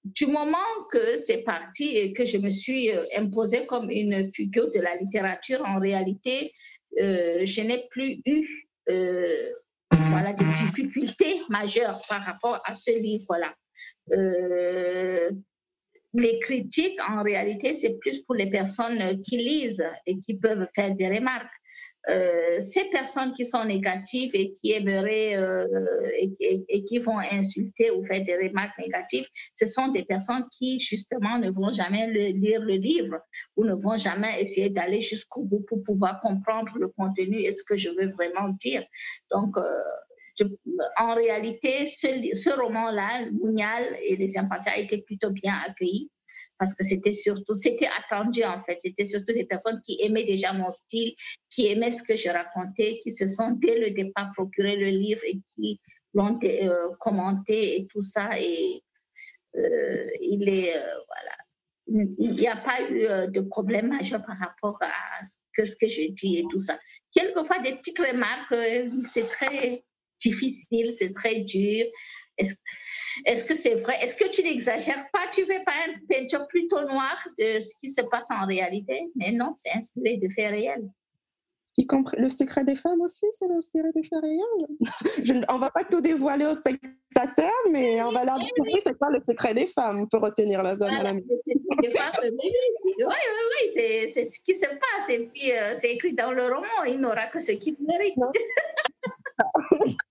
[0.05, 0.59] du moment
[0.93, 5.63] que c'est parti et que je me suis imposée comme une figure de la littérature,
[5.67, 6.53] en réalité,
[6.97, 8.71] je n'ai plus eu
[9.91, 13.53] voilà, des difficultés majeures par rapport à ce livre-là
[16.15, 20.95] les critiques, en réalité, c'est plus pour les personnes qui lisent et qui peuvent faire
[20.95, 21.53] des remarques.
[22.09, 25.67] Euh, ces personnes qui sont négatives et qui aimeraient euh,
[26.69, 31.39] et, qui vont insulter ou faire des remarques négatives, ce sont des personnes qui justement
[31.39, 33.19] ne vont jamais lire le livre
[33.57, 37.63] ou ne vont jamais essayer d'aller jusqu'au bout pour pouvoir comprendre le contenu et ce
[37.63, 38.83] que je veux vraiment dire.
[39.31, 39.63] Donc, euh,
[40.99, 46.11] en réalité, ce, roman-là, Mounial et les impatients, a été plutôt bien accueilli
[46.59, 48.79] parce que c'était surtout, c'était attendu en fait.
[48.81, 51.15] C'était surtout des personnes qui aimaient déjà mon style,
[51.51, 55.23] qui aimaient ce que je racontais, qui se sont dès le départ procuré le livre
[55.25, 55.81] et qui
[56.15, 58.31] l'ont euh, commenté et tout ça.
[58.41, 58.83] Et
[59.57, 64.79] euh, il est, euh, voilà, il n'y a pas eu de problème majeur par rapport
[64.81, 66.79] à ce que, ce que je dis et tout ça.
[67.15, 68.55] Quelquefois, des petites remarques,
[69.11, 69.85] c'est très
[70.21, 71.87] difficile, c'est très dur.
[72.37, 72.55] Est-ce
[73.25, 73.95] est-ce que c'est vrai?
[74.03, 75.27] Est-ce que tu n'exagères pas?
[75.33, 79.09] Tu fais pas une peinture plutôt noire de ce qui se passe en réalité?
[79.17, 80.89] Mais non, c'est inspiré de faits réels.
[82.17, 84.67] Le secret des femmes aussi, c'est inspiré de faits réels.
[85.49, 89.11] on ne va pas tout dévoiler aux spectateurs, mais on va leur découvrir c'est quoi
[89.11, 91.23] le secret des femmes pour retenir la zone à la Oui,
[92.99, 95.09] oui, oui, c'est ce qui se passe.
[95.09, 98.19] Et puis, euh, c'est écrit dans le roman, il n'aura que ce qu'il mérite.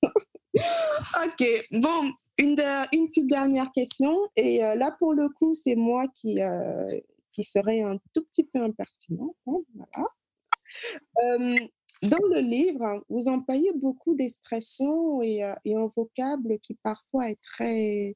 [1.26, 2.60] ok, bon, une,
[2.92, 4.30] une, petite dernière question.
[4.36, 7.00] Et euh, là, pour le coup, c'est moi qui, euh,
[7.34, 9.36] qui serait un tout petit peu impertinent.
[9.48, 10.06] Hein.
[11.24, 11.56] Euh,
[12.04, 18.16] dans le livre, vous employez beaucoup d'expressions et, et, un vocable qui parfois est très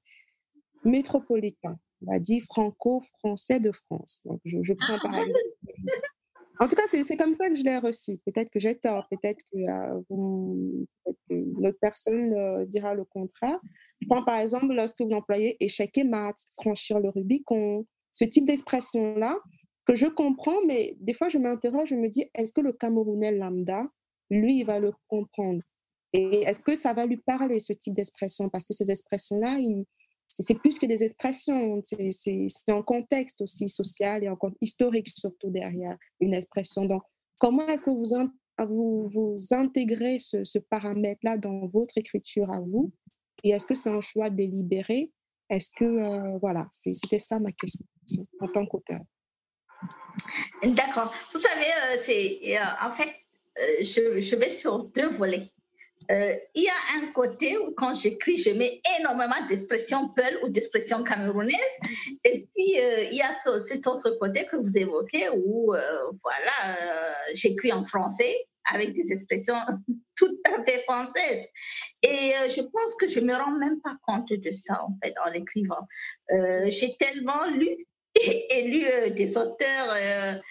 [0.84, 1.80] métropolitain.
[2.06, 4.22] On va dire franco-français de France.
[4.26, 5.39] Donc, je prends par exemple
[6.62, 8.20] En tout cas, c'est comme ça que je l'ai reçu.
[8.24, 9.57] Peut-être que j'ai tort, peut-être que,
[11.32, 13.59] euh, personne euh, dira le contraire.
[13.99, 18.45] Je prends par exemple lorsque vous employez échec et maths, franchir le Rubicon, ce type
[18.45, 19.39] d'expression-là
[19.88, 23.32] que je comprends, mais des fois je m'interroge, je me dis, est-ce que le Camerounais
[23.32, 23.88] lambda,
[24.30, 25.64] lui, il va le comprendre?
[26.14, 28.49] Et est-ce que ça va lui parler, ce type d'expression?
[28.49, 29.57] Parce que ces expressions-là,
[30.34, 34.30] c'est plus que des expressions, c'est un contexte aussi social et
[34.62, 36.86] historique surtout derrière une expression.
[36.86, 37.04] Donc,
[37.40, 42.92] comment est-ce que vous, intégrez ce, paramètre-là dans votre écriture à vous?
[43.44, 45.12] Et est-ce que c'est un choix délibéré?
[45.50, 47.86] Est-ce que, euh, voilà, c'était ça ma question
[48.40, 49.02] en tant qu'auteur.
[50.64, 51.14] D'accord.
[51.34, 53.14] Vous savez, euh, euh, en fait,
[53.82, 55.52] je, vais sur deux volets.
[56.10, 60.49] Euh, il y a un côté où quand j'écris, je mets énormément d'expressions peul ou
[60.49, 61.58] d'expressions camerounaises.
[62.24, 66.76] Et puis, euh, il y a cet autre côté que vous évoquez où, euh, voilà,
[67.34, 68.36] j'écris en français
[68.66, 69.56] avec des expressions
[70.16, 71.47] tout à fait françaises.
[72.04, 75.14] Et je pense que je ne me rends même pas compte de ça, en fait,
[75.26, 75.88] en écrivant.
[76.70, 80.41] J'ai tellement lu et, lu des auteurs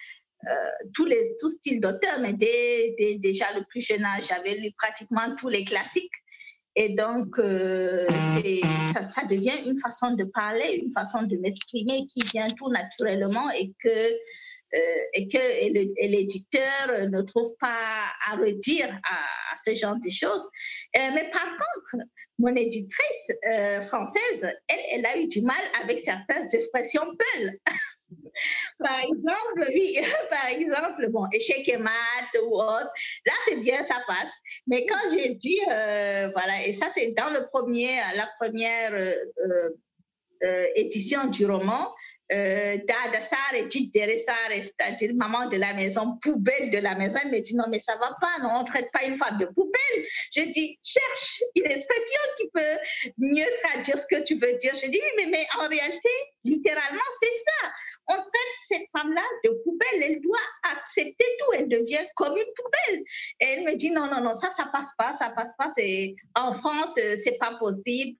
[0.47, 4.71] euh, tous les tout styles d'auteur, mais dès, déjà le plus jeune âge, j'avais lu
[4.77, 6.11] pratiquement tous les classiques.
[6.75, 8.07] Et donc, euh,
[8.93, 13.51] ça, ça, devient une façon de parler, une façon de m'exprimer qui vient tout naturellement
[13.51, 20.09] et que, euh, et que l'éditeur ne trouve pas à redire à, ce genre de
[20.09, 20.47] choses.
[20.95, 22.05] mais par contre,
[22.39, 23.31] mon éditrice
[23.89, 27.59] française, elle, elle a eu du mal avec certaines expressions peules.
[28.79, 29.97] Par exemple, oui,
[30.29, 32.91] par exemple, bon, échec et maths ou autre,
[33.25, 34.33] là c'est bien, ça passe.
[34.67, 39.69] Mais quand j'ai dit, euh, voilà, et ça c'est dans le premier, la première euh,
[40.43, 41.93] euh, édition du roman,
[42.31, 43.67] Dada Sare,
[44.61, 47.19] c'est-à-dire maman de la maison, poubelle de la maison.
[47.23, 49.37] Elle me dit non, mais ça va pas, non, on ne traite pas une femme
[49.37, 50.05] de poubelle.
[50.33, 52.77] Je dis cherche une expression qui peut
[53.17, 54.73] mieux traduire ce que tu veux dire.
[54.75, 56.09] Je dis oui, mais, mais en réalité,
[56.43, 57.71] littéralement, c'est ça.
[58.07, 63.03] On traite cette femme-là de poubelle, elle doit accepter tout, elle devient comme une poubelle.
[63.39, 65.67] Et elle me dit non, non, non, ça, ça passe pas, ça passe pas,
[66.35, 68.17] en France, euh, c'est pas possible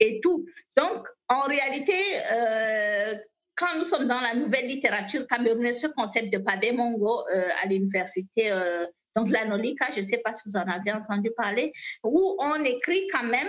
[0.00, 0.46] et tout.
[0.76, 1.98] Donc, en réalité,
[2.32, 3.14] euh,
[3.56, 7.66] quand nous sommes dans la nouvelle littérature camerounaise, ce concept de Padé Mongo euh, à
[7.66, 8.86] l'université, euh,
[9.16, 11.72] donc la Nolika, je ne sais pas si vous en avez entendu parler,
[12.04, 13.48] où on écrit quand même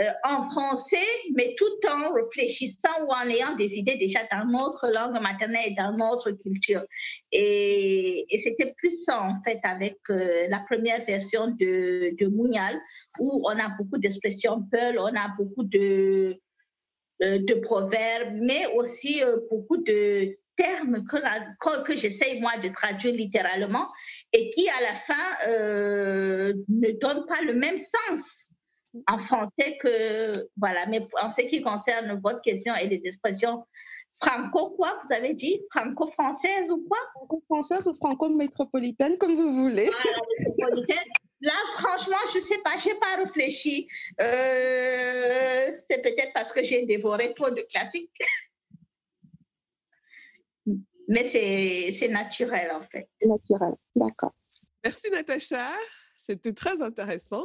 [0.00, 4.92] euh, en français, mais tout en réfléchissant ou en ayant des idées déjà dans notre
[4.92, 6.82] langue maternelle et dans notre culture.
[7.30, 12.76] Et, c'était plus ça, en fait, avec la première version de, de Mounial,
[13.20, 16.34] où on a beaucoup d'expressions peul, on a beaucoup de euh,
[17.24, 23.88] de proverbes, mais aussi euh, beaucoup de termes que, que j'essaye moi de traduire littéralement
[24.32, 28.50] et qui à la fin euh, ne donnent pas le même sens
[29.08, 30.86] en français que voilà.
[30.86, 33.64] Mais en ce qui concerne votre question et les expressions
[34.22, 36.98] franco quoi vous avez dit franco-française ou quoi?
[37.14, 39.90] Franco-française ou franco-métropolitaine comme vous voulez.
[41.44, 43.86] Là, franchement, je ne sais pas, je n'ai pas réfléchi.
[44.18, 48.22] Euh, c'est peut-être parce que j'ai dévoré trop de classiques.
[51.06, 53.10] Mais c'est naturel, en fait.
[53.20, 54.32] Naturel, d'accord.
[54.82, 55.70] Merci, Natacha.
[56.16, 57.44] C'était très intéressant.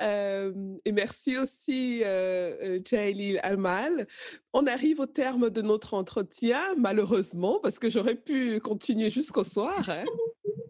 [0.00, 0.52] Euh,
[0.84, 4.06] et merci aussi, euh, euh Almal.
[4.52, 9.90] On arrive au terme de notre entretien, malheureusement, parce que j'aurais pu continuer jusqu'au soir.
[9.90, 10.04] Hein.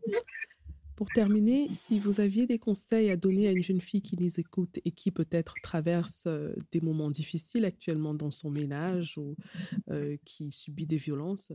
[0.99, 4.41] Pour terminer, si vous aviez des conseils à donner à une jeune fille qui nous
[4.41, 9.37] écoute et qui peut-être traverse euh, des moments difficiles actuellement dans son ménage ou
[9.93, 11.53] euh, qui subit des violences,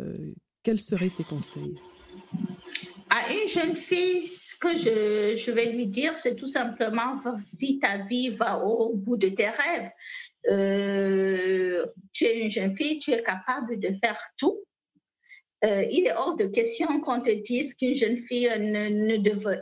[0.00, 1.76] euh, quels seraient ces conseils?
[3.08, 7.22] À une jeune fille, ce que je, vais lui dire, c'est tout simplement
[7.60, 9.90] vis ta vie, va au bout de tes rêves.
[12.12, 14.58] tu es une jeune fille, tu es capable de faire tout
[15.64, 19.16] euh, il est hors de question qu'on te dise qu'une jeune fille ne,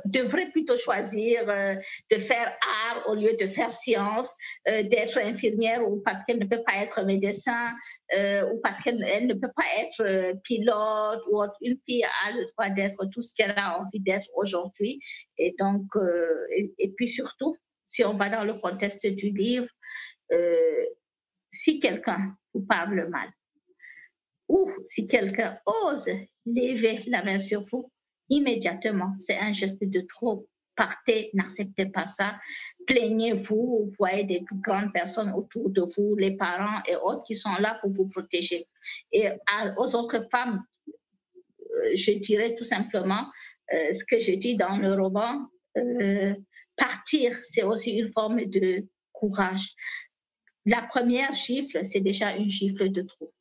[0.07, 1.74] devrait plutôt choisir euh,
[2.11, 2.57] de faire
[2.88, 4.34] art au lieu de faire science,
[4.68, 7.72] euh, d'être infirmière ou parce qu'elle ne peut pas être médecin
[8.12, 11.55] ou parce qu'elle ne peut pas être pilote ou autre.
[11.61, 14.98] Une fille a le droit d'être tout ce qu'elle a envie d'être aujourd'hui.
[15.38, 15.84] Et donc,
[16.51, 19.68] et, puis surtout, si on va dans le contexte du livre,
[21.53, 23.28] si quelqu'un vous parle mal,
[24.51, 26.09] ou si quelqu'un ose
[26.44, 27.90] lever la main sur vous,
[28.28, 30.48] immédiatement, c'est un geste de trop.
[30.74, 32.38] Partez, n'acceptez pas ça.
[32.86, 37.55] Plaignez-vous, vous voyez des grandes personnes autour de vous, les parents et autres qui sont
[37.61, 38.66] là pour vous protéger.
[39.12, 39.28] Et
[39.78, 40.64] aux autres femmes,
[41.94, 43.26] je dirais tout simplement
[43.70, 45.46] ce que je dis dans le roman.
[46.76, 49.74] partir, c'est aussi une forme de courage.
[50.66, 53.32] La première gifle, c'est déjà une gifle de trop.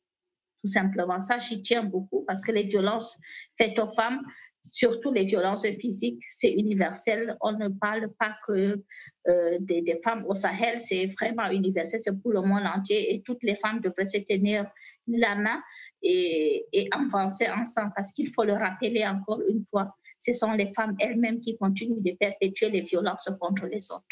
[0.62, 3.18] Tout simplement, ça, j'y tiens beaucoup parce que les violences
[3.56, 4.20] faites aux femmes,
[4.62, 7.36] surtout les violences physiques, c'est universel.
[7.40, 8.82] On ne parle pas que
[9.28, 13.42] euh, des, femmes au Sahel, c'est vraiment universel, c'est pour le monde entier et toutes
[13.42, 14.70] les femmes devraient se tenir
[15.06, 15.62] la main
[16.02, 20.72] et, et avancer ensemble parce qu'il faut le rappeler encore une fois, ce sont les
[20.74, 24.06] femmes elles-mêmes qui continuent de perpétuer les violences contre les autres.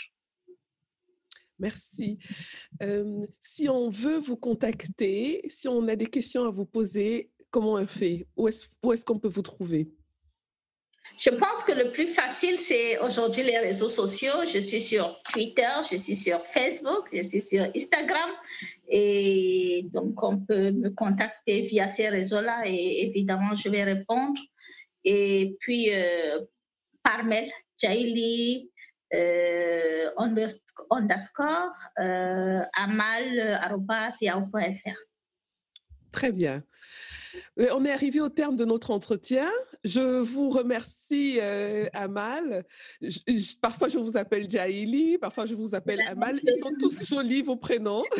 [1.59, 2.19] Merci.
[3.41, 7.87] si on veut vous contacter, si on a des questions à vous poser, comment on
[7.87, 8.27] fait?
[8.37, 9.91] Où est-ce qu'on peut vous trouver?
[11.17, 14.45] Je pense que le plus facile, c'est aujourd'hui les réseaux sociaux.
[14.45, 18.31] Je suis sur Twitter, je suis sur Facebook, je suis sur Instagram.
[18.89, 24.41] Et donc, on peut me contacter via ces réseaux-là et évidemment, je vais répondre.
[25.05, 26.41] Et puis, euh,
[27.03, 27.51] par mail,
[27.81, 28.71] Jaili,
[29.15, 30.11] euh,
[30.91, 34.99] underscore euh, amal.yahoo.fr.
[36.13, 36.63] Très bien.
[37.59, 39.49] Euh, on est arrivé au terme de notre entretien.
[39.85, 42.65] Je vous remercie, euh, Amal.
[43.61, 46.41] parfois, je vous appelle Jaili, parfois, je vous appelle Amal.
[46.43, 48.05] Ils sont tous jolis, vos prénoms.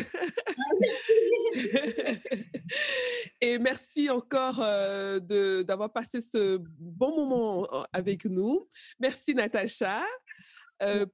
[3.41, 5.21] Et merci encore euh,
[5.63, 8.69] d'avoir passé ce bon moment avec nous.
[9.01, 10.05] Merci, Natacha.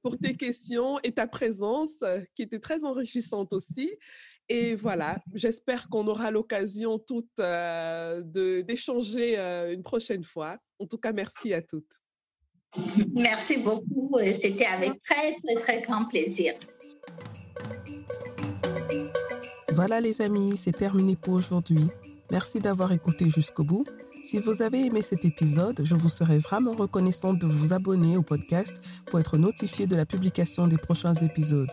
[0.01, 2.03] Pour tes questions et ta présence
[2.35, 3.91] qui était très enrichissante aussi.
[4.47, 8.21] Et voilà, j'espère qu'on aura l'occasion toutes euh,
[8.61, 10.57] d'échanger euh, une prochaine fois.
[10.79, 11.91] En tout cas, merci à toutes.
[13.15, 14.19] Merci beaucoup.
[14.39, 16.53] C'était avec très, très, très grand plaisir.
[19.71, 21.87] Voilà les amis, c'est terminé pour aujourd'hui.
[22.31, 23.85] Merci d'avoir écouté jusqu'au bout.
[24.25, 28.23] Si vous avez aimé cet épisode, je vous serais vraiment reconnaissante de vous abonner au
[28.23, 28.73] podcast
[29.05, 31.69] pour être notifié de la publication des prochains épisodes.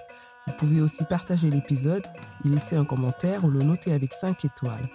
[0.46, 2.04] Vous pouvez aussi partager l'épisode,
[2.44, 4.90] y laisser un commentaire ou le noter avec 5 étoiles.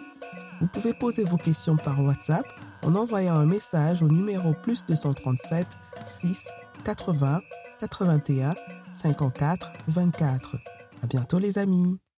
[0.61, 2.45] Vous pouvez poser vos questions par WhatsApp
[2.83, 5.65] en envoyant un message au numéro plus 237
[6.05, 6.47] 6
[6.85, 7.41] 80
[7.79, 8.53] 81
[8.93, 10.57] 54 24.
[11.01, 11.97] À bientôt les amis.